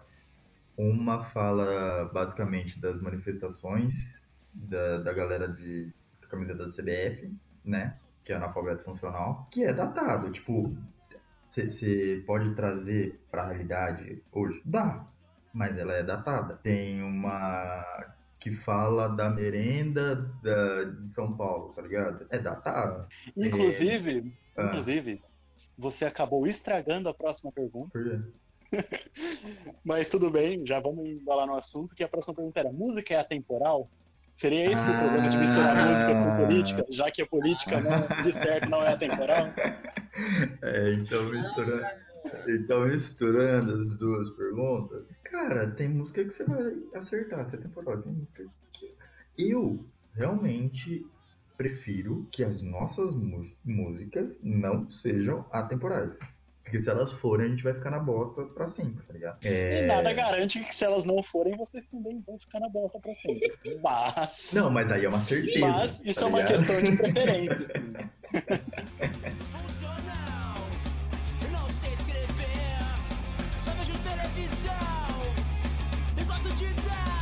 Uma 0.76 1.22
fala 1.22 2.10
basicamente 2.12 2.80
das 2.80 3.00
manifestações 3.00 4.12
da, 4.52 4.98
da 4.98 5.12
galera 5.12 5.48
de 5.48 5.92
com 6.20 6.26
a 6.26 6.28
camiseta 6.30 6.64
da 6.64 6.70
CBF, 6.70 7.32
né? 7.64 7.98
Que 8.24 8.32
é 8.32 8.36
analfabeto 8.36 8.82
funcional, 8.82 9.46
que 9.50 9.64
é 9.64 9.72
datado. 9.72 10.30
Tipo, 10.32 10.76
você 11.46 12.22
pode 12.26 12.54
trazer 12.54 13.20
pra 13.30 13.46
realidade 13.46 14.22
hoje? 14.32 14.60
Dá, 14.64 15.06
mas 15.52 15.76
ela 15.76 15.92
é 15.92 16.02
datada. 16.02 16.56
Tem 16.56 17.02
uma 17.02 17.84
que 18.40 18.52
fala 18.52 19.08
da 19.08 19.30
merenda 19.30 20.16
da, 20.42 20.84
de 20.84 21.12
São 21.12 21.36
Paulo, 21.36 21.72
tá 21.72 21.82
ligado? 21.82 22.26
É 22.30 22.38
datado. 22.38 23.06
Inclusive, 23.36 24.34
Ah. 24.56 24.64
inclusive, 24.66 25.22
você 25.78 26.04
acabou 26.04 26.46
estragando 26.46 27.08
a 27.08 27.14
próxima 27.14 27.50
pergunta. 27.52 27.90
Por 27.90 28.04
quê? 28.04 28.20
Mas 29.84 30.10
tudo 30.10 30.30
bem, 30.30 30.66
já 30.66 30.80
vamos 30.80 31.08
embalar 31.08 31.46
no 31.46 31.56
assunto, 31.56 31.94
que 31.94 32.02
a 32.04 32.08
próxima 32.08 32.34
pergunta 32.34 32.60
era, 32.60 32.72
música 32.72 33.14
é 33.14 33.18
atemporal? 33.18 33.88
Seria 34.34 34.72
esse 34.72 34.90
o 34.90 34.98
problema 34.98 35.28
de 35.28 35.36
misturar 35.36 35.76
Ah. 35.76 35.92
música 35.92 36.12
com 36.14 36.44
política, 36.44 36.84
já 36.90 37.10
que 37.10 37.22
a 37.22 37.26
política, 37.26 37.80
não, 37.80 38.22
de 38.22 38.32
certo, 38.32 38.68
não 38.68 38.82
é 38.82 38.88
atemporal? 38.92 39.46
É, 40.62 40.92
então 40.92 41.24
misturando, 41.28 41.86
então 42.48 42.86
misturando 42.86 43.72
as 43.74 43.96
duas 43.98 44.30
perguntas, 44.30 45.20
cara, 45.22 45.68
tem 45.72 45.88
música 45.88 46.24
que 46.24 46.30
você 46.30 46.44
vai 46.44 46.72
acertar, 46.94 47.44
você 47.44 47.56
é 47.56 47.58
temporal, 47.58 48.00
tem 48.00 48.12
música 48.12 48.44
que 48.72 48.94
eu 49.36 49.84
realmente 50.12 51.04
prefiro 51.56 52.28
que 52.30 52.44
as 52.44 52.62
nossas 52.62 53.12
músicas 53.64 54.40
não 54.40 54.88
sejam 54.88 55.44
atemporais. 55.50 56.16
Porque 56.64 56.80
se 56.80 56.88
elas 56.88 57.12
forem, 57.12 57.46
a 57.46 57.48
gente 57.50 57.62
vai 57.62 57.74
ficar 57.74 57.90
na 57.90 58.00
bosta 58.00 58.42
pra 58.46 58.66
sempre, 58.66 59.04
tá 59.04 59.12
ligado? 59.12 59.38
É... 59.44 59.82
E 59.82 59.86
nada 59.86 60.12
garante 60.14 60.58
que 60.60 60.74
se 60.74 60.82
elas 60.82 61.04
não 61.04 61.22
forem, 61.22 61.54
vocês 61.56 61.86
também 61.86 62.20
vão 62.26 62.38
ficar 62.38 62.58
na 62.58 62.70
bosta 62.70 62.98
pra 62.98 63.14
sempre. 63.14 63.52
Mas. 63.82 64.50
Não, 64.54 64.70
mas 64.70 64.90
aí 64.90 65.04
é 65.04 65.08
uma 65.08 65.20
certeza. 65.20 65.58
Mas 65.58 66.00
isso 66.02 66.20
tá 66.20 66.26
é 66.26 66.28
uma 66.28 66.42
questão 66.42 66.82
de 66.82 66.96
preferência, 66.96 67.64
assim. 67.64 67.92
Funcional, 69.50 70.56
eu 71.42 71.50
não 71.50 71.68
sei 71.68 71.92
escrever, 71.92 72.78
só 73.62 73.70
vejo 73.72 73.92
televisão 73.98 75.22
e 76.18 76.24
gosto 76.24 76.48
de 76.56 76.72
dar 76.88 77.13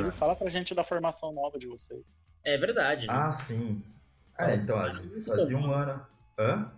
Inclusive, 0.00 0.18
fala 0.18 0.36
pra 0.36 0.48
gente 0.50 0.74
da 0.74 0.84
formação 0.84 1.32
nova 1.32 1.58
de 1.58 1.66
vocês. 1.66 2.02
É 2.44 2.58
verdade. 2.58 3.06
né? 3.06 3.12
Ah, 3.14 3.32
sim. 3.32 3.82
É, 4.38 4.54
então, 4.54 4.78
a 4.78 4.92
gente 4.92 5.22
fazia 5.22 5.56
um 5.56 5.72
ano. 5.72 6.04
Hã? 6.38 6.70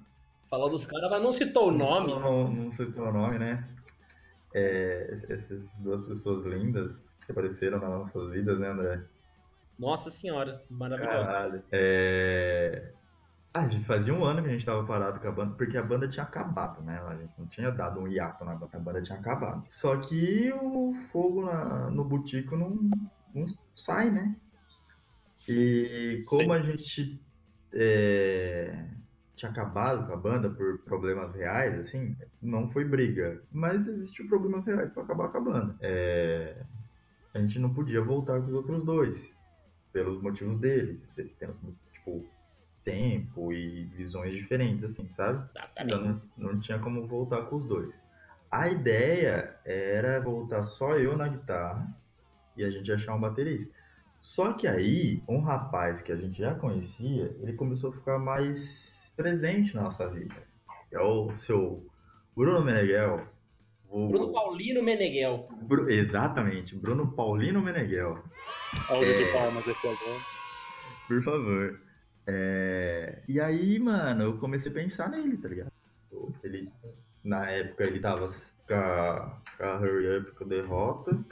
Falou 0.49 0.71
dos 0.71 0.87
caras, 0.87 1.11
mas 1.11 1.23
não 1.23 1.33
citou 1.33 1.69
o 1.69 1.73
nome. 1.73 2.15
Não, 2.15 2.49
não, 2.49 2.73
sei 2.73 2.87
o 2.87 3.13
nome, 3.13 3.39
né? 3.39 3.69
É, 4.55 5.19
essas 5.29 5.77
duas 5.79 6.03
pessoas 6.05 6.45
lindas 6.45 7.17
que 7.25 7.33
apareceram 7.33 7.79
nas 7.79 7.91
nossas 7.91 8.31
vidas, 8.31 8.59
né, 8.59 8.69
André? 8.69 9.03
Nossa 9.79 10.11
senhora, 10.11 10.63
maravilhoso. 10.71 11.19
Caralho. 11.19 11.63
É... 11.73 12.93
A 13.57 13.67
gente 13.69 13.85
fazia 13.87 14.13
um 14.13 14.23
ano 14.23 14.43
que 14.43 14.49
a 14.49 14.53
gente 14.53 14.67
tava 14.67 14.85
parado 14.85 15.19
com 15.19 15.29
a 15.29 15.33
banda, 15.33 15.55
porque 15.55 15.79
a 15.79 15.83
banda 15.83 16.07
tinha 16.07 16.25
acabado, 16.25 16.83
né? 16.83 17.01
A 17.09 17.17
gente 17.17 17.33
não 17.39 17.47
tinha 17.47 17.71
dado 17.71 18.01
um 18.01 18.07
hiato 18.07 18.45
na 18.45 18.55
banda, 18.55 18.77
a 18.77 18.81
banda 18.81 19.01
tinha 19.01 19.19
acabado. 19.19 19.65
Só 19.71 19.97
que 19.97 20.53
o 20.53 20.93
fogo 21.11 21.45
na- 21.47 21.91
no 21.91 22.05
butico 22.05 22.55
não, 22.55 22.79
não 23.35 23.47
sai, 23.75 24.11
né? 24.11 24.37
E 25.49 26.23
como 26.29 26.53
a 26.53 26.61
gente 26.61 27.19
é, 27.73 28.89
tinha 29.35 29.51
acabado 29.51 30.07
com 30.07 30.13
a 30.13 30.17
banda 30.17 30.51
por 30.51 30.79
problemas 30.81 31.35
reais, 31.35 31.79
assim, 31.79 32.15
não 32.43 32.71
foi 32.71 32.85
briga. 32.85 33.43
Mas 33.51 33.87
existiu 33.87 34.29
problemas 34.29 34.67
reais 34.67 34.91
para 34.91 35.03
acabar 35.03 35.29
com 35.29 35.39
a 35.39 35.41
banda. 35.41 35.77
É, 35.81 36.63
a 37.33 37.39
gente 37.39 37.59
não 37.59 37.73
podia 37.73 38.03
voltar 38.03 38.39
com 38.41 38.49
os 38.49 38.53
outros 38.53 38.85
dois, 38.85 39.35
pelos 39.93 40.21
motivos 40.21 40.59
deles. 40.59 41.07
Eles 41.17 41.35
têm, 41.37 41.49
tipo, 41.93 42.25
tempo 42.91 43.53
e 43.53 43.85
visões 43.87 44.33
diferentes, 44.33 44.85
assim, 44.85 45.09
sabe? 45.13 45.45
Então 45.51 45.63
Exatamente. 45.89 46.23
não, 46.39 46.53
não 46.53 46.61
tinha 46.61 46.79
como 46.79 47.05
voltar 47.07 47.43
com 47.43 47.57
os 47.57 47.67
dois. 47.67 48.01
A 48.49 48.69
ideia 48.69 49.57
era 49.65 50.21
voltar 50.21 50.63
só 50.63 50.97
eu 50.97 51.17
na 51.17 51.27
guitarra 51.27 51.87
e 52.57 52.65
a 52.65 52.71
gente 52.71 52.91
achar 52.93 53.15
um 53.17 53.21
baterista. 53.21 53.75
Só 54.21 54.53
que 54.53 54.69
aí, 54.69 55.21
um 55.29 55.41
rapaz 55.41 56.01
que 56.01 56.13
a 56.13 56.17
gente 56.17 56.39
já 56.39 56.55
conhecia, 56.55 57.37
ele 57.43 57.53
começou 57.55 57.91
a 57.91 57.93
ficar 57.93 58.19
mais 58.21 59.13
presente 59.17 59.75
na 59.75 59.83
nossa 59.83 60.09
vida. 60.09 60.35
É 60.93 61.01
o 61.01 61.35
seu 61.35 61.85
Bruno 62.37 62.65
Meneghel. 62.65 63.27
vulgo- 63.89 64.13
Bruno 64.13 64.33
Paulino 64.33 64.83
Meneghel. 64.83 65.49
Bru- 65.63 65.89
Exatamente, 65.91 66.77
Bruno 66.77 67.13
Paulino 67.13 67.61
Meneghel. 67.61 68.23
Áudio 68.89 69.13
É. 69.13 69.15
de 69.17 69.33
palmas 69.33 69.69
aqui 69.69 69.89
agora. 69.89 70.21
Por 71.09 71.23
favor. 71.23 71.81
É, 72.27 73.23
E 73.29 73.41
aí, 73.41 73.79
mano, 73.79 74.23
eu 74.25 74.39
comecei 74.39 74.71
a 74.71 74.75
pensar 74.75 75.09
nele, 75.09 75.37
tá 75.37 75.49
ligado? 75.49 75.73
Ele, 76.43 76.73
na 77.23 77.49
época, 77.51 77.85
ele 77.85 78.01
tava 78.01 78.29
com 78.67 78.75
a, 78.75 79.41
com 79.57 79.65
a 79.65 79.77
Hurry 79.77 80.19
Up 80.19 80.33
com 80.33 80.45
a 80.45 80.49
derrota. 80.49 81.25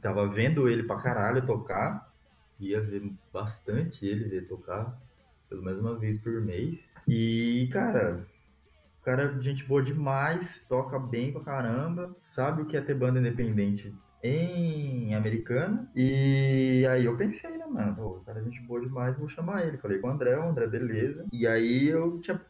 Tava 0.00 0.26
vendo 0.28 0.68
ele 0.68 0.82
pra 0.82 0.96
caralho 0.96 1.44
tocar. 1.46 2.12
Ia 2.58 2.80
ver 2.80 3.12
bastante 3.32 4.06
ele 4.06 4.24
ver 4.24 4.46
tocar. 4.46 5.00
Pelo 5.48 5.62
menos 5.62 5.80
uma 5.80 5.96
vez 5.98 6.18
por 6.18 6.40
mês. 6.40 6.90
E, 7.06 7.68
cara, 7.72 8.26
o 9.00 9.04
cara 9.04 9.36
é 9.36 9.40
gente 9.40 9.64
boa 9.64 9.82
demais, 9.82 10.64
toca 10.68 10.98
bem 10.98 11.32
pra 11.32 11.42
caramba, 11.42 12.14
sabe 12.18 12.62
o 12.62 12.66
que 12.66 12.76
é 12.76 12.80
ter 12.80 12.94
banda 12.94 13.20
independente 13.20 13.94
em 14.26 15.14
americano. 15.14 15.88
E 15.94 16.86
aí 16.90 17.04
eu 17.04 17.16
pensei, 17.16 17.56
né, 17.56 17.66
mano, 17.66 17.94
pô, 17.94 18.06
o 18.18 18.24
cara 18.24 18.40
é 18.40 18.44
gente 18.44 18.60
boa 18.62 18.80
demais, 18.80 19.16
vou 19.16 19.28
chamar 19.28 19.66
ele. 19.66 19.78
Falei 19.78 19.98
com 19.98 20.08
o 20.08 20.10
André, 20.10 20.36
o 20.38 20.42
André, 20.48 20.66
beleza. 20.66 21.26
E 21.32 21.46
aí 21.46 21.86
eu 21.88 22.18
tinha 22.20 22.40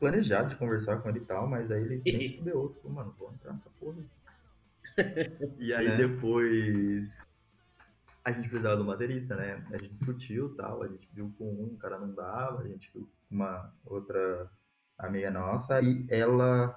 planejado 0.00 0.50
de 0.50 0.56
conversar 0.56 0.98
com 0.98 1.08
ele 1.08 1.18
e 1.18 1.24
tal, 1.24 1.46
mas 1.48 1.70
aí 1.70 1.82
ele 1.82 2.02
nem 2.04 2.24
estudou. 2.24 2.70
Falei, 2.70 2.92
mano, 2.96 3.14
vou 3.18 3.32
entrar 3.32 3.52
nessa 3.52 3.70
porra. 3.78 3.98
E 5.58 5.72
aí 5.72 5.86
Né? 5.88 5.96
depois 5.96 7.26
a 8.24 8.32
gente 8.32 8.48
precisava 8.48 8.82
um 8.82 8.86
baterista, 8.86 9.36
né? 9.36 9.64
A 9.72 9.78
gente 9.78 9.92
discutiu 9.92 10.52
e 10.52 10.56
tal, 10.56 10.82
a 10.82 10.88
gente 10.88 11.08
viu 11.12 11.32
com 11.38 11.44
um, 11.44 11.74
o 11.74 11.78
cara 11.78 11.98
não 11.98 12.12
dava, 12.14 12.62
a 12.62 12.68
gente 12.68 12.90
viu 12.92 13.02
com 13.28 13.34
uma 13.34 13.72
outra 13.84 14.50
amiga 14.98 15.30
nossa, 15.30 15.80
e 15.80 16.04
ela, 16.10 16.76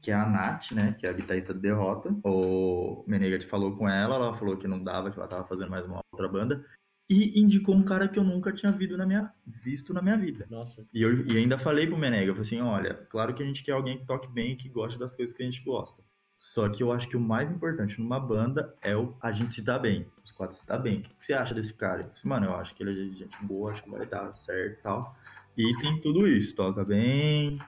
que 0.00 0.10
é 0.10 0.14
a 0.14 0.26
Nath, 0.26 0.72
né? 0.72 0.94
Que 0.98 1.06
é 1.06 1.10
a 1.10 1.12
guitarrista 1.12 1.54
do 1.54 1.60
Derrota, 1.60 2.14
o 2.24 3.04
Menegatti 3.06 3.46
falou 3.46 3.74
com 3.74 3.88
ela, 3.88 4.14
ela 4.14 4.36
falou 4.36 4.56
que 4.56 4.68
não 4.68 4.82
dava, 4.82 5.10
que 5.10 5.18
ela 5.18 5.28
tava 5.28 5.46
fazendo 5.46 5.70
mais 5.70 5.84
uma 5.84 6.00
outra 6.12 6.28
banda, 6.28 6.64
e 7.10 7.40
indicou 7.40 7.74
um 7.74 7.82
cara 7.82 8.06
que 8.06 8.18
eu 8.18 8.24
nunca 8.24 8.52
tinha 8.52 8.70
visto 8.70 8.96
na 8.96 9.06
minha, 9.06 9.32
visto 9.46 9.94
na 9.94 10.02
minha 10.02 10.16
vida. 10.16 10.46
Nossa. 10.50 10.86
E 10.92 11.02
eu 11.02 11.26
e 11.26 11.38
ainda 11.38 11.58
falei 11.58 11.86
pro 11.86 11.96
Menega, 11.96 12.30
eu 12.30 12.34
falei 12.34 12.46
assim, 12.46 12.60
olha, 12.60 12.94
claro 13.08 13.34
que 13.34 13.42
a 13.42 13.46
gente 13.46 13.62
quer 13.62 13.72
alguém 13.72 13.98
que 13.98 14.06
toque 14.06 14.28
bem 14.28 14.52
e 14.52 14.56
que 14.56 14.68
goste 14.68 14.98
das 14.98 15.14
coisas 15.14 15.34
que 15.34 15.42
a 15.42 15.46
gente 15.46 15.62
gosta. 15.64 16.02
Só 16.36 16.68
que 16.68 16.82
eu 16.82 16.92
acho 16.92 17.08
que 17.08 17.16
o 17.16 17.20
mais 17.20 17.50
importante 17.50 18.00
numa 18.00 18.20
banda 18.20 18.72
é 18.80 18.96
o, 18.96 19.16
a 19.20 19.32
gente 19.32 19.50
se 19.52 19.60
dar 19.60 19.80
bem. 19.80 20.06
Os 20.24 20.30
quatro 20.30 20.56
se 20.56 20.64
dar 20.64 20.78
bem. 20.78 20.98
O 20.98 21.02
que, 21.02 21.14
que 21.14 21.24
você 21.24 21.32
acha 21.32 21.52
desse 21.52 21.74
cara? 21.74 22.02
Eu 22.02 22.06
falei, 22.10 22.22
mano, 22.24 22.46
eu 22.46 22.54
acho 22.54 22.74
que 22.74 22.82
ele 22.82 23.10
é 23.10 23.12
gente 23.12 23.36
boa, 23.42 23.72
acho 23.72 23.82
que 23.82 23.90
vai 23.90 24.06
dar 24.06 24.32
certo 24.34 24.78
e 24.78 24.82
tal. 24.82 25.16
E 25.56 25.76
tem 25.78 26.00
tudo 26.00 26.28
isso, 26.28 26.54
toca 26.54 26.84
bem, 26.84 27.58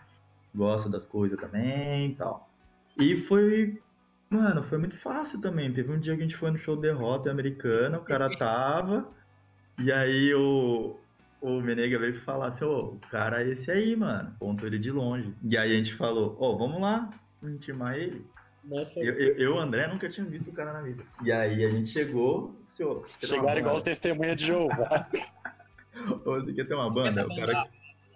gosta 0.55 0.89
das 0.89 1.07
coisas 1.07 1.39
também 1.39 2.11
e 2.11 2.15
tal. 2.15 2.51
E 2.99 3.17
foi, 3.17 3.81
mano, 4.29 4.63
foi 4.63 4.79
muito 4.79 4.97
fácil 4.97 5.41
também. 5.41 5.73
Teve 5.73 5.93
um 5.93 5.99
dia 5.99 6.15
que 6.15 6.21
a 6.21 6.25
gente 6.25 6.37
foi 6.37 6.51
no 6.51 6.59
show 6.59 6.77
Derrota 6.77 7.31
americana, 7.31 7.99
o 7.99 8.05
cara 8.05 8.29
tava, 8.37 9.09
e 9.79 9.91
aí 9.91 10.35
o, 10.35 10.99
o 11.41 11.61
Menega 11.61 11.99
veio 11.99 12.19
falar 12.21 12.49
assim, 12.49 12.65
ô, 12.65 12.95
o 12.95 12.99
cara 13.11 13.43
é 13.43 13.49
esse 13.49 13.71
aí, 13.71 13.97
mano. 13.97 14.35
Pontou 14.39 14.67
ele 14.67 14.79
de 14.79 14.91
longe. 14.91 15.35
E 15.43 15.57
aí 15.57 15.73
a 15.73 15.77
gente 15.77 15.95
falou, 15.95 16.37
ó, 16.39 16.57
vamos 16.57 16.81
lá 16.81 17.11
intimar 17.43 17.97
ele. 17.97 18.27
Eu, 18.97 19.15
eu, 19.15 19.37
eu, 19.37 19.59
André, 19.59 19.87
nunca 19.87 20.09
tinha 20.09 20.27
visto 20.27 20.51
o 20.51 20.53
cara 20.53 20.73
na 20.73 20.83
vida. 20.83 21.03
E 21.25 21.33
aí 21.33 21.65
a 21.65 21.71
gente 21.71 21.89
chegou, 21.89 22.55
assim, 22.69 22.85
ter 22.85 22.85
uma 22.85 23.07
Chegaram 23.09 23.61
igual 23.61 23.75
banda? 23.77 23.85
testemunha 23.85 24.37
de 24.37 24.47
Jeová. 24.47 25.09
Ô, 26.25 26.35
você 26.35 26.53
quer 26.53 26.67
ter 26.67 26.75
uma 26.75 26.91
banda? 26.91 27.27
O 27.27 27.37
cara, 27.37 27.69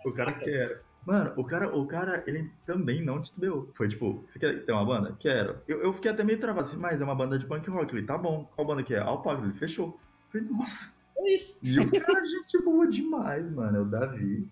o 0.04 0.12
cara 0.12 0.32
quer. 0.34 0.82
Mano, 1.06 1.32
o 1.36 1.44
cara, 1.44 1.76
o 1.76 1.86
cara, 1.86 2.24
ele 2.26 2.50
também 2.64 3.02
não 3.04 3.22
deu. 3.36 3.70
Foi 3.74 3.88
tipo, 3.88 4.24
você 4.26 4.38
quer 4.38 4.64
ter 4.64 4.72
uma 4.72 4.84
banda? 4.84 5.16
Quero. 5.18 5.58
Eu, 5.68 5.82
eu 5.82 5.92
fiquei 5.92 6.10
até 6.10 6.24
meio 6.24 6.40
travado 6.40 6.66
assim, 6.66 6.78
mas 6.78 7.00
é 7.00 7.04
uma 7.04 7.14
banda 7.14 7.38
de 7.38 7.46
punk 7.46 7.68
rock. 7.68 7.94
Ele, 7.94 8.06
tá 8.06 8.16
bom. 8.16 8.48
Qual 8.54 8.66
banda 8.66 8.82
que 8.82 8.94
é? 8.94 9.00
Alpago. 9.00 9.44
Ele 9.44 9.52
fechou. 9.52 9.98
Eu 10.32 10.40
falei, 10.40 10.56
nossa. 10.56 10.92
Foi 11.14 11.30
isso. 11.34 11.58
E 11.62 11.78
o 11.78 11.90
cara, 11.90 12.20
é 12.20 12.26
gente 12.26 12.64
boa 12.64 12.86
demais, 12.86 13.50
mano. 13.50 13.76
É 13.76 13.80
o 13.80 13.84
Davi. 13.84 14.48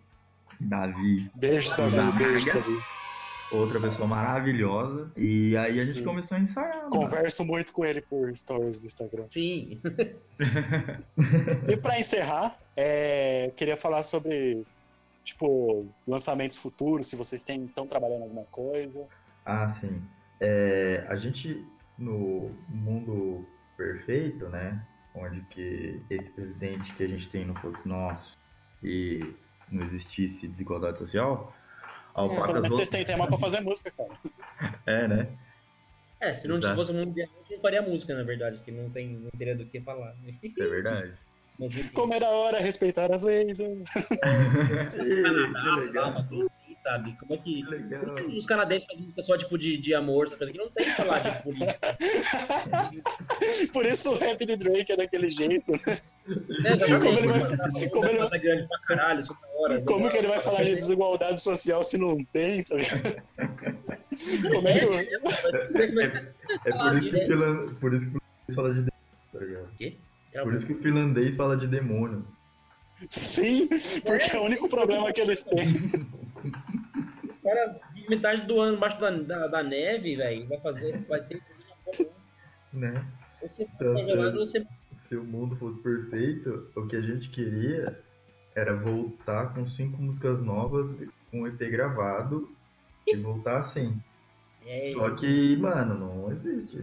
Davi. 0.60 1.30
Beijos, 1.34 1.74
Davi. 1.74 1.96
Zaga. 1.96 2.18
Beijos, 2.18 2.46
Davi. 2.46 2.82
Outra 3.52 3.78
pessoa 3.78 4.08
maravilhosa. 4.08 5.10
E 5.14 5.54
aí 5.58 5.78
a 5.78 5.84
gente 5.84 5.98
Sim. 5.98 6.04
começou 6.04 6.36
a 6.38 6.40
ensaiar. 6.40 6.74
mano. 6.76 6.90
Converso 6.90 7.44
muito 7.44 7.72
com 7.72 7.84
ele 7.84 8.00
por 8.00 8.34
stories 8.34 8.78
do 8.78 8.86
Instagram. 8.86 9.24
Sim. 9.28 9.78
E 11.68 11.76
pra 11.76 12.00
encerrar, 12.00 12.58
é, 12.76 13.46
eu 13.46 13.50
queria 13.52 13.76
falar 13.76 14.02
sobre, 14.02 14.64
tipo, 15.24 15.86
lançamentos 16.06 16.56
futuros, 16.56 17.06
se 17.06 17.16
vocês 17.16 17.42
têm- 17.42 17.64
estão 17.64 17.86
trabalhando 17.86 18.22
alguma 18.22 18.44
coisa. 18.44 19.06
Ah, 19.44 19.70
sim. 19.70 20.02
É, 20.40 21.04
a 21.08 21.16
gente, 21.16 21.64
no 21.98 22.50
mundo 22.68 23.46
perfeito, 23.76 24.48
né? 24.48 24.84
Onde 25.14 25.40
que 25.42 26.00
esse 26.10 26.30
presidente 26.30 26.92
que 26.94 27.02
a 27.04 27.08
gente 27.08 27.28
tem 27.28 27.44
não 27.44 27.54
fosse 27.54 27.86
nosso 27.86 28.38
e 28.82 29.20
não 29.70 29.86
existisse 29.86 30.48
desigualdade 30.48 30.98
social, 30.98 31.54
a 32.14 32.22
Pelo 32.22 32.30
Alpacas 32.34 32.54
menos 32.54 32.68
Vo- 32.70 32.76
vocês 32.76 32.88
têm 32.88 33.04
tema 33.04 33.26
pra 33.26 33.38
fazer 33.38 33.60
música, 33.60 33.90
cara. 33.90 34.10
É, 34.86 35.06
né? 35.08 35.28
É, 36.20 36.34
se 36.34 36.46
não 36.46 36.58
Exato. 36.58 36.76
fosse 36.76 36.92
o 36.92 36.94
mundo 36.94 37.12
de 37.12 37.28
não 37.50 37.60
faria 37.60 37.82
música, 37.82 38.14
na 38.14 38.22
verdade, 38.22 38.60
que 38.60 38.70
não, 38.70 38.88
tem, 38.90 39.08
não 39.08 39.30
teria 39.30 39.56
do 39.56 39.66
que 39.66 39.80
falar. 39.80 40.14
Isso 40.42 40.62
é 40.62 40.66
verdade. 40.66 41.12
Como 41.94 42.14
era 42.14 42.28
hora 42.28 42.58
respeitar 42.60 43.12
as 43.12 43.22
leis. 43.22 43.58
Canadá, 43.58 45.60
lá, 45.62 45.76
legal. 45.76 46.10
uma 46.10 46.24
coisa 46.26 46.44
assim, 46.46 46.76
sabe? 46.84 47.16
Como 47.18 47.34
é 47.34 47.36
que. 47.38 47.62
Que 47.62 47.70
legal. 47.70 48.00
Por 48.00 48.08
isso 48.08 48.16
que 48.30 48.36
os 48.38 48.46
canadenses 48.46 48.86
fazem 48.86 49.02
música 49.02 49.22
só 49.22 49.36
tipo 49.38 49.58
de, 49.58 49.76
de 49.76 49.94
amor, 49.94 50.26
essa 50.26 50.36
coisa 50.36 50.52
que 50.52 50.58
não 50.58 50.68
tem 50.70 50.84
que 50.84 50.90
falar 50.92 51.18
de 51.20 51.42
política. 51.42 51.98
Por 53.72 53.86
isso 53.86 54.10
o 54.12 54.18
rap 54.18 54.44
de 54.44 54.56
Drake 54.56 54.92
é 54.92 54.96
daquele 54.96 55.30
jeito. 55.30 55.72
né? 55.72 56.00
Como 57.00 57.18
ele 57.18 57.26
vai- 57.28 57.88
como 57.90 58.06
ele 58.06 58.18
vai- 58.18 58.38
grande 58.38 58.68
pra 58.68 58.78
caralho, 58.80 59.20
hora. 59.56 59.80
Como 59.82 60.08
que 60.10 60.16
ele 60.16 60.28
vai 60.28 60.40
falar 60.40 60.62
de 60.64 60.74
desigualdade 60.76 61.40
social 61.42 61.82
se 61.84 61.96
não 61.98 62.16
tem? 62.32 62.62
tá 62.64 62.74
ligado? 62.76 63.22
Como 64.52 64.68
é 64.68 64.78
que 64.78 64.84
o- 64.84 64.94
É 64.94 65.04
por 66.72 66.96
isso 66.98 67.10
que 67.10 67.34
o 67.34 67.74
por 67.76 67.94
isso 67.94 68.10
que 68.10 68.16
o 68.16 68.20
fala 68.54 68.74
de 68.74 68.84
tá 68.84 68.92
ligado? 69.40 69.68
Por 70.42 70.54
isso 70.54 70.66
que 70.66 70.72
o 70.72 70.78
finlandês 70.82 71.36
fala 71.36 71.56
de 71.56 71.66
demônio. 71.66 72.24
Sim, 73.10 73.68
porque 74.04 74.34
é 74.36 74.38
o 74.40 74.44
único 74.44 74.68
problema 74.68 75.12
que 75.12 75.20
eles 75.20 75.44
têm. 75.44 75.74
Os 77.28 77.36
caras, 77.42 77.76
metade 78.08 78.46
do 78.46 78.60
ano 78.60 78.76
embaixo 78.76 78.98
da, 79.00 79.10
da, 79.10 79.46
da 79.48 79.62
neve, 79.62 80.16
velho, 80.16 80.48
vai 80.48 80.60
fazer, 80.60 80.98
vai 81.08 81.20
ter 81.22 81.42
Né? 82.72 83.04
você 83.40 83.64
Então, 83.64 83.96
se- 84.04 84.12
ou 84.12 84.32
você. 84.32 84.66
Se 84.96 85.16
o 85.16 85.24
mundo 85.24 85.56
fosse 85.56 85.78
perfeito, 85.80 86.70
o 86.76 86.86
que 86.86 86.96
a 86.96 87.00
gente 87.02 87.28
queria 87.30 87.84
era 88.54 88.74
voltar 88.74 89.52
com 89.52 89.66
cinco 89.66 90.00
músicas 90.00 90.40
novas, 90.40 90.94
com 91.30 91.42
um 91.42 91.46
EP 91.46 91.58
gravado 91.70 92.50
e 93.06 93.16
voltar 93.16 93.58
assim. 93.60 94.00
É, 94.64 94.92
Só 94.92 95.10
que, 95.16 95.56
mano, 95.56 95.98
não 95.98 96.32
existe 96.32 96.82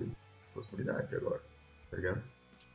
possibilidade 0.53 1.15
agora, 1.15 1.41
tá 1.89 1.97
ligado? 1.97 2.21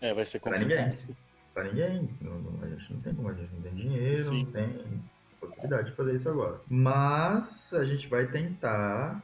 É, 0.01 0.13
vai 0.15 0.25
ser 0.25 0.41
Pra 0.41 0.53
complicado. 0.59 1.17
Pra 1.55 1.65
ninguém. 1.65 2.09
Não- 2.21 2.39
não- 2.39 2.63
a 2.65 2.69
gente 2.69 2.93
não 2.93 3.01
tem 3.01 3.15
como, 3.15 3.29
a 3.29 3.35
gente 3.35 3.53
não 3.55 3.63
tem 3.63 3.75
dinheiro, 3.75 4.17
Sim. 4.17 4.45
não 4.45 4.53
tem 4.53 5.03
possibilidade 5.41 5.91
de 5.91 5.97
fazer 5.97 6.17
isso 6.17 6.29
agora. 6.29 6.61
Mas 6.69 7.73
a 7.73 7.85
gente 7.85 8.09
vai 8.09 8.27
tentar, 8.27 9.23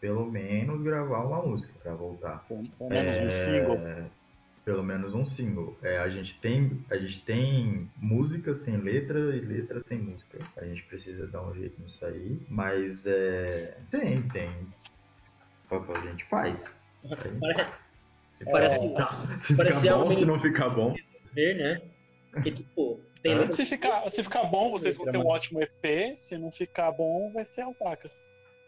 pelo 0.00 0.30
menos, 0.30 0.82
gravar 0.82 1.20
uma 1.24 1.42
música 1.42 1.72
pra 1.82 1.94
voltar. 1.94 2.44
Pelo 2.46 2.68
pelo 2.68 2.90
menos 2.90 3.16
um 3.16 3.30
single. 3.30 3.76
É, 3.86 4.04
Pelo 4.66 4.82
menos 4.82 5.14
um 5.14 5.24
single. 5.24 5.78
É, 5.80 5.98
a, 5.98 6.08
gente 6.08 6.40
tem, 6.40 6.84
a 6.90 6.96
gente 6.96 7.22
tem 7.24 7.88
música 7.96 8.52
sem 8.52 8.76
letra 8.76 9.18
e 9.36 9.40
letra 9.40 9.80
sem 9.86 9.96
música. 9.96 10.38
A 10.56 10.64
gente 10.64 10.82
precisa 10.82 11.24
dar 11.28 11.42
um 11.46 11.54
jeito 11.54 11.80
nisso 11.80 12.04
aí. 12.04 12.44
Mas 12.48 13.06
é, 13.06 13.78
tem, 13.88 14.22
tem. 14.22 14.50
A 15.70 16.00
gente 16.10 16.24
faz. 16.24 16.64
A 17.04 17.08
gente 17.14 17.38
faz. 17.38 17.95
Se 18.38 18.44
parece- 18.44 18.80
ficar- 18.80 19.08
se 19.08 19.56
parece 19.56 19.80
ficar 19.80 19.96
bom, 19.98 20.12
se 20.12 20.24
não 20.24 20.40
ficar 20.40 20.68
bom. 20.70 20.94
ver, 21.32 21.54
né? 21.56 21.82
Porque, 22.32 22.50
tipo, 22.50 23.00
letra- 23.24 23.52
Se 23.52 23.64
ficar, 23.66 24.10
se 24.10 24.22
ficar 24.22 24.44
bom, 24.44 24.70
vocês 24.70 24.96
vão 24.96 25.06
ter 25.06 25.18
um 25.18 25.26
ótimo 25.26 25.60
EP. 25.62 26.14
Se 26.16 26.36
não 26.36 26.52
ficar 26.52 26.92
bom, 26.92 27.32
vai 27.32 27.44
ser 27.46 27.62
alpacas. 27.62 28.12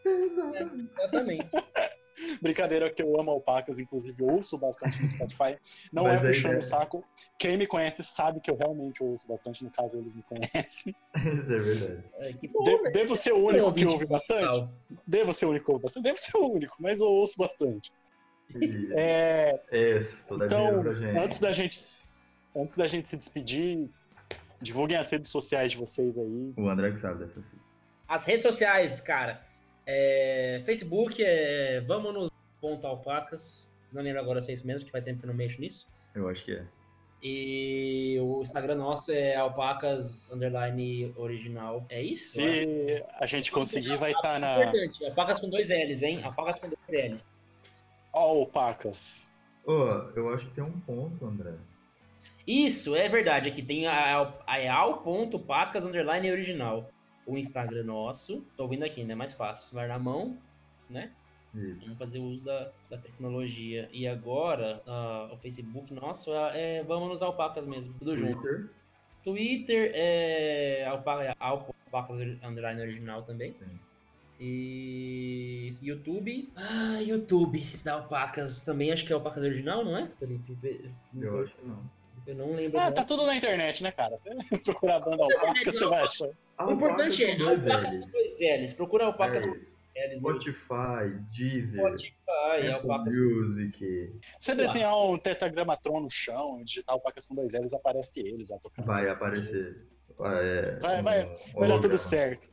Exatamente. 0.05 1.47
Brincadeira 2.43 2.91
que 2.91 3.01
eu 3.01 3.19
amo 3.21 3.31
alpacas, 3.31 3.79
inclusive 3.79 4.25
ouço 4.25 4.59
bastante 4.59 5.01
no 5.01 5.09
Spotify. 5.09 5.57
Não 5.93 6.03
Mas 6.05 6.21
é 6.25 6.27
puxando 6.27 6.59
o 6.59 6.63
saco. 6.63 7.05
Quem 7.39 7.57
me 7.57 7.65
conhece 7.67 8.03
sabe 8.03 8.41
que 8.41 8.51
eu 8.51 8.57
realmente 8.57 9.03
ouço 9.05 9.29
bastante, 9.29 9.63
no 9.63 9.71
caso 9.71 9.99
eles 9.99 10.13
me 10.17 10.23
conhecem. 10.25 10.95
Isso 11.15 11.53
é 11.53 11.59
verdade. 11.59 12.05
É, 12.19 12.33
De- 12.33 12.91
devo 12.91 13.15
ser 13.15 13.33
o 13.33 13.47
único 13.47 13.73
que 13.73 13.87
ouve 13.87 14.07
bastante? 14.07 14.69
Devo 15.07 15.33
ser 15.33 15.47
o 15.47 15.51
único 15.51 15.67
que 15.67 15.71
ouve 15.71 15.83
bastante? 15.85 16.03
Devo 16.03 16.17
ser 16.19 16.37
o 16.39 16.47
único, 16.53 16.75
mas 16.81 17.01
eu 17.01 17.07
ouço 17.07 17.37
bastante. 17.39 17.93
E 18.55 18.89
É, 18.93 19.61
esse, 19.71 20.27
toda 20.27 20.47
então, 20.47 20.67
vida 20.69 20.81
pra 20.83 20.95
gente. 20.95 21.19
antes 21.19 21.41
da 21.41 21.53
gente 21.53 21.79
antes 22.57 22.77
da 22.77 22.87
gente 22.87 23.09
se 23.09 23.17
despedir, 23.17 23.89
divulguem 24.61 24.97
as 24.97 25.11
redes 25.11 25.31
sociais 25.31 25.71
de 25.71 25.77
vocês 25.79 26.17
aí. 26.17 26.53
O 26.57 26.69
André 26.69 26.93
que 26.93 27.01
sabe 27.01 27.25
dessa. 27.25 27.43
As 28.09 28.25
redes 28.25 28.43
sociais, 28.43 29.01
cara. 29.01 29.47
É, 29.87 30.63
Facebook 30.65 31.23
é 31.25 31.81
vamos 31.87 32.13
nos 32.13 32.31
ponto 32.61 32.87
alpacas. 32.87 33.71
Não 33.93 34.03
lembro 34.03 34.21
agora 34.21 34.43
se 34.43 34.51
é 34.51 34.55
isso 34.55 34.67
mesmo, 34.67 34.85
que 34.85 34.91
faz 34.91 35.05
tempo 35.05 35.21
que 35.21 35.25
eu 35.25 35.29
não 35.29 35.35
mexo 35.35 35.61
nisso. 35.61 35.87
Eu 36.15 36.29
acho 36.29 36.45
que 36.45 36.53
é. 36.53 36.65
E 37.23 38.17
o 38.21 38.43
Instagram 38.43 38.77
nosso 38.77 39.11
é 39.11 39.35
alpacas 39.35 40.31
underline 40.33 41.13
original. 41.17 41.85
É 41.89 42.01
isso? 42.01 42.41
É 42.41 42.45
Se 42.45 43.05
a 43.21 43.27
gente 43.27 43.51
conseguir, 43.51 43.97
vai 43.97 44.13
estar 44.13 44.39
na 44.39 44.65
Importante. 44.65 45.05
Alpacas 45.05 45.41
com 45.41 45.49
dois 45.49 45.69
L's, 45.69 46.03
hein? 46.03 46.23
Alpacas 46.23 46.59
com 46.61 46.69
dois 46.69 47.13
L's. 47.13 47.27
Ó, 48.13 48.41
Alpacas. 48.41 49.29
Ô, 49.65 49.73
eu 50.17 50.33
acho 50.33 50.47
que 50.47 50.55
tem 50.55 50.65
um 50.65 50.81
ponto, 50.81 51.25
André. 51.27 51.55
Isso, 52.47 52.97
é 52.97 53.09
verdade. 53.09 53.51
Aqui 53.51 53.63
tem 53.63 53.87
a, 53.87 54.35
a, 54.47 54.59
é 54.59 54.69
al.pacas 54.69 55.85
underline 55.85 56.31
original. 56.31 56.91
O 57.27 57.37
Instagram 57.37 57.85
nosso. 57.85 58.43
Tô 58.57 58.63
ouvindo 58.63 58.85
aqui, 58.85 59.05
né? 59.05 59.15
Mais 59.15 59.35
fácil. 59.35 59.69
Celular 59.69 59.89
na 59.89 59.99
mão, 59.99 60.39
né? 60.89 61.13
Vamos 61.53 61.83
Isso. 61.83 61.99
fazer 61.99 62.19
uso 62.19 62.45
da, 62.45 62.71
da 62.91 62.99
tecnologia. 62.99 63.89
E 63.93 64.07
agora, 64.07 64.81
ah, 64.87 65.29
o 65.33 65.37
Facebook 65.37 65.95
nosso 65.95 66.33
é, 66.33 66.79
é 66.79 66.83
Vamos 66.85 67.09
nos 67.09 67.23
Alpacas 67.23 67.67
mesmo, 67.67 67.93
tudo 67.99 68.17
junto. 68.17 68.41
Twitter. 68.41 68.71
Twitter 69.25 69.91
é 69.95 70.87
Alpaca, 70.87 71.37
Alpacas 71.39 72.17
Underline 72.43 72.81
Original 72.81 73.23
também. 73.23 73.53
Sim. 73.53 73.79
E 74.41 75.75
YouTube. 75.83 76.51
Ah, 76.57 76.99
YouTube 77.01 77.61
da 77.85 77.95
Alpacas 77.95 78.63
também, 78.63 78.93
acho 78.93 79.05
que 79.05 79.13
é 79.13 79.15
Alpacas 79.15 79.43
Original, 79.43 79.85
não 79.85 79.97
é, 79.97 80.09
Felipe? 80.19 80.57
Eu 81.21 81.43
acho 81.43 81.55
que 81.57 81.67
não. 81.67 81.99
Eu 82.27 82.35
não 82.35 82.55
lembro. 82.55 82.79
Ah, 82.79 82.93
tá 82.93 83.05
tudo 83.05 83.25
na 83.25 83.35
internet, 83.37 83.83
né, 83.83 83.91
cara? 83.91 84.17
Você 84.19 84.31
procurar 84.65 84.97
a 84.97 85.01
banda 85.01 85.23
Alpaca, 85.25 85.73
você 85.73 85.87
vai 85.87 86.03
achar. 86.05 86.29
O 86.61 86.73
importante 86.73 87.25
é 87.25 87.33
Alpacas 87.33 87.39
com 87.39 87.45
dois 87.45 87.67
Alpacas 87.67 87.95
com 87.97 88.01
Ls. 88.03 88.13
dois 88.13 88.39
L's. 88.61 88.73
Procura 88.75 89.05
Alpacas 89.07 89.45
É 89.45 89.47
com 89.47 89.53
dois 89.55 89.65
L's. 89.65 89.79
Spotify, 90.19 91.19
Deezer, 91.37 91.81
Spotify, 91.89 92.15
Apple 92.73 92.91
Alpacas 92.91 93.15
Music. 93.15 94.13
Se 94.39 94.39
você 94.39 94.55
desenhar 94.55 94.97
um 94.97 95.19
tetragramatron 95.19 96.01
no 96.01 96.11
chão, 96.11 96.63
digitar 96.65 96.95
Alpacas 96.95 97.27
com 97.27 97.35
dois 97.35 97.53
L's, 97.55 97.73
aparece 97.75 98.21
eles 98.21 98.47
já 98.49 98.59
tocando. 98.59 98.85
Vai 98.85 99.09
aparecer. 99.09 99.85
É, 100.21 100.79
Vai- 100.81 101.01
um 101.01 101.03
vai- 101.03 101.31
Vai 101.55 101.69
dar 101.69 101.81
tudo 101.81 101.99
certo. 101.99 102.49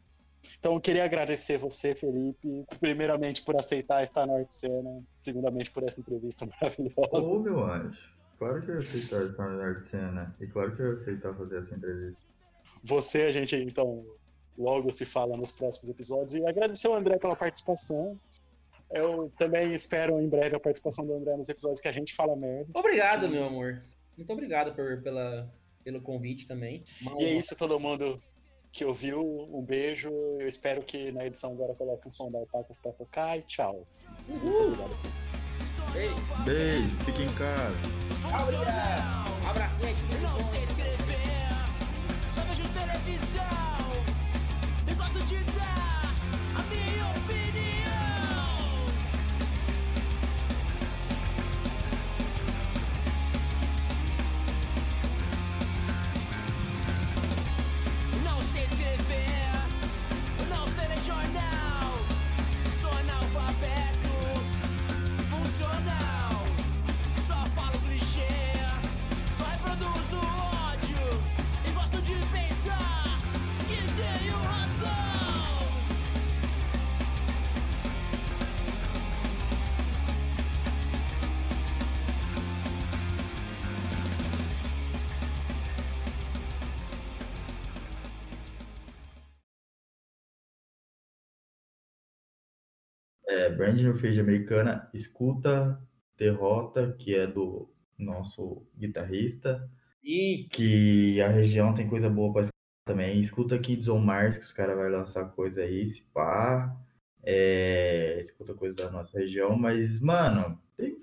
Então, 0.60 0.74
eu 0.74 0.82
queria 0.82 1.06
agradecer 1.06 1.58
você, 1.58 1.94
Felipe, 1.96 2.66
primeiramente 2.80 3.42
por 3.44 3.56
aceitar 3.56 4.04
estar 4.04 4.26
na 4.26 4.38
Arte 4.38 4.54
Cena, 4.54 5.04
segundamente 5.22 5.72
por 5.72 5.84
essa 5.84 6.00
entrevista 6.00 6.46
maravilhosa. 6.62 7.28
Ô, 7.28 7.40
meu 7.40 7.64
anjo. 7.64 8.16
Claro 8.38 8.62
que 8.62 8.70
eu 8.70 8.76
ia 8.76 8.82
aceitar 8.82 9.26
estar 9.26 9.50
na 9.50 9.64
arte 9.64 9.84
cena. 9.84 10.36
E 10.42 10.48
claro 10.48 10.76
que 10.76 10.82
eu 10.82 10.88
ia 10.88 10.94
aceitar 10.94 11.34
fazer 11.34 11.60
essa 11.64 11.76
entrevista. 11.76 12.22
Você, 12.84 13.22
a 13.24 13.32
gente, 13.32 13.56
então, 13.56 14.06
logo 14.58 14.92
se 14.92 15.06
fala 15.06 15.38
nos 15.38 15.52
próximos 15.52 15.90
episódios. 15.90 16.34
E 16.34 16.46
agradecer 16.46 16.88
ao 16.88 16.96
André 16.96 17.18
pela 17.18 17.36
participação. 17.36 18.20
Eu 18.92 19.32
também 19.38 19.74
espero 19.74 20.20
em 20.22 20.28
breve 20.28 20.56
a 20.56 20.60
participação 20.60 21.06
do 21.06 21.14
André 21.14 21.36
nos 21.38 21.50
episódios 21.50 21.80
que 21.82 21.88
a 21.88 21.92
gente 21.92 22.14
fala 22.14 22.36
merda. 22.36 22.70
Obrigado, 22.74 23.28
meu 23.30 23.46
amor. 23.46 23.82
Muito 24.16 24.32
obrigado 24.32 24.76
por, 24.76 25.02
pela, 25.02 25.52
pelo 25.84 26.02
convite 26.02 26.46
também. 26.46 26.84
Uma 27.02 27.12
E 27.14 27.24
é 27.24 27.28
honra. 27.28 27.40
isso, 27.40 27.56
todo 27.56 27.80
mundo 27.80 28.22
que 28.76 28.84
ouviu. 28.84 29.22
Um 29.52 29.62
beijo. 29.62 30.10
Eu 30.40 30.48
espero 30.48 30.82
que 30.84 31.12
na 31.12 31.26
edição 31.26 31.54
agora 31.54 31.74
coloque 31.74 32.08
um 32.08 32.12
som 32.12 32.30
da 32.30 32.40
Alpacas 32.40 32.78
pra 32.78 32.92
tocar 32.92 33.38
e 33.38 33.42
tchau. 33.44 33.88
Muito 34.28 34.46
obrigado 34.46 34.94
a 34.94 34.98
todos. 34.98 35.46
Ei, 35.96 36.10
Beijo, 36.44 36.96
fique 37.06 37.24
em 37.24 37.34
casa. 37.36 37.76
obrigado. 38.44 39.50
Abracinho 39.50 39.90
aqui. 39.90 40.22
Não 40.22 40.44
sei 40.44 40.64
escrever, 40.64 40.96
só 42.34 42.42
vejo 42.42 42.64
televisão. 42.74 43.55
É, 93.36 93.50
Brand 93.50 93.76
New 93.76 93.98
Face 93.98 94.18
Americana, 94.18 94.90
escuta 94.94 95.78
Derrota, 96.18 96.94
que 96.94 97.14
é 97.14 97.28
do 97.28 97.70
nosso 97.98 98.66
guitarrista, 98.78 99.70
E 100.02 100.48
que 100.52 101.20
a 101.22 101.28
região 101.28 101.74
tem 101.74 101.86
coisa 101.88 102.10
boa 102.10 102.32
pra 102.32 102.42
escutar 102.44 102.56
também. 102.86 103.20
Escuta 103.20 103.60
Kids 103.60 103.90
on 103.90 104.00
Mars, 104.00 104.38
que 104.38 104.46
os 104.46 104.54
caras 104.54 104.78
vão 104.78 104.88
lançar 104.88 105.26
coisa 105.32 105.62
aí, 105.62 105.90
se 105.90 106.02
pá. 106.14 106.74
É, 107.24 108.20
escuta 108.22 108.54
coisa 108.54 108.76
da 108.76 108.92
nossa 108.92 109.18
região, 109.20 109.58
mas, 109.58 110.00
mano, 110.00 110.58
tem, 110.78 110.96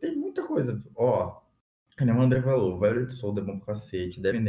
tem, 0.00 0.16
muita 0.16 0.44
coisa. 0.44 0.82
Ó, 0.96 1.42
o 2.00 2.20
André 2.20 2.42
falou, 2.42 2.80
Violet 2.80 3.12
Soul 3.12 3.38
é 3.38 3.42
bom 3.42 3.58
pra 3.58 3.74
cacete, 3.74 4.20
Devin 4.20 4.40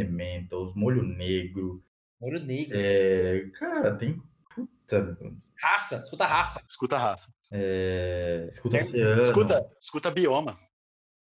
Molho 0.76 1.04
Negro. 1.04 1.84
Ouro 2.20 2.40
Negro. 2.40 2.76
É, 2.76 3.50
cara, 3.54 3.96
tem. 3.96 4.20
Puta. 4.56 5.16
Raça, 5.62 5.98
escuta 5.98 6.26
raça. 6.26 6.64
Escuta 6.68 6.96
a 6.96 7.00
raça. 7.00 7.34
É, 7.52 8.48
escuta 8.52 8.78
Tem- 8.78 8.88
Oceano. 8.88 9.22
Escuta, 9.22 9.70
escuta 9.80 10.12
bioma. 10.12 10.58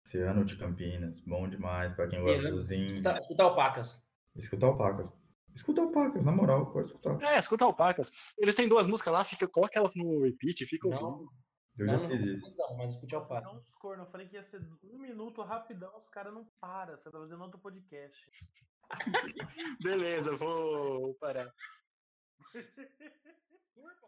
Oceano 0.05 0.45
de 0.45 0.55
Campinas, 0.57 1.19
bom 1.21 1.47
demais 1.49 1.93
pra 1.93 2.07
quem 2.07 2.21
gosta 2.21 2.51
dos 2.51 2.71
índios. 2.71 2.91
Escuta, 2.93 3.19
escuta 3.19 3.43
alpacas. 3.43 4.07
Escuta 4.35 4.65
alpacas. 4.65 5.09
Escuta 5.55 5.81
alpacas, 5.81 6.23
na 6.23 6.31
moral, 6.31 6.71
pode 6.71 6.87
escutar. 6.87 7.19
É, 7.23 7.39
escuta 7.39 7.65
alpacas. 7.65 8.11
Eles 8.37 8.53
têm 8.53 8.67
duas 8.69 8.85
músicas 8.85 9.11
lá, 9.11 9.23
fica, 9.23 9.47
coloca 9.47 9.77
elas 9.79 9.93
no 9.95 10.21
repeat, 10.23 10.65
fica 10.65 10.87
ouvindo. 10.87 11.01
Não, 11.03 11.27
Eu 11.79 11.85
não, 11.87 11.93
já 11.93 11.99
não, 11.99 12.09
fiz 12.09 12.21
isso. 12.37 12.55
não, 12.57 12.77
mas 12.77 12.93
escute 12.93 13.15
Vocês 13.15 13.23
alpaca. 13.31 13.49
são 13.49 13.57
uns 13.57 13.69
cornos. 13.73 14.05
Eu 14.05 14.11
falei 14.11 14.27
que 14.27 14.35
ia 14.35 14.43
ser 14.43 14.61
um 14.83 14.99
minuto 14.99 15.41
rapidão, 15.41 15.95
os 15.97 16.07
caras 16.09 16.31
não 16.33 16.47
param. 16.61 16.95
Você 16.95 17.09
tá 17.09 17.17
fazendo 17.19 17.41
outro 17.43 17.59
podcast. 17.59 18.29
Beleza, 19.81 20.35
vou 20.37 21.15
parar. 21.15 21.51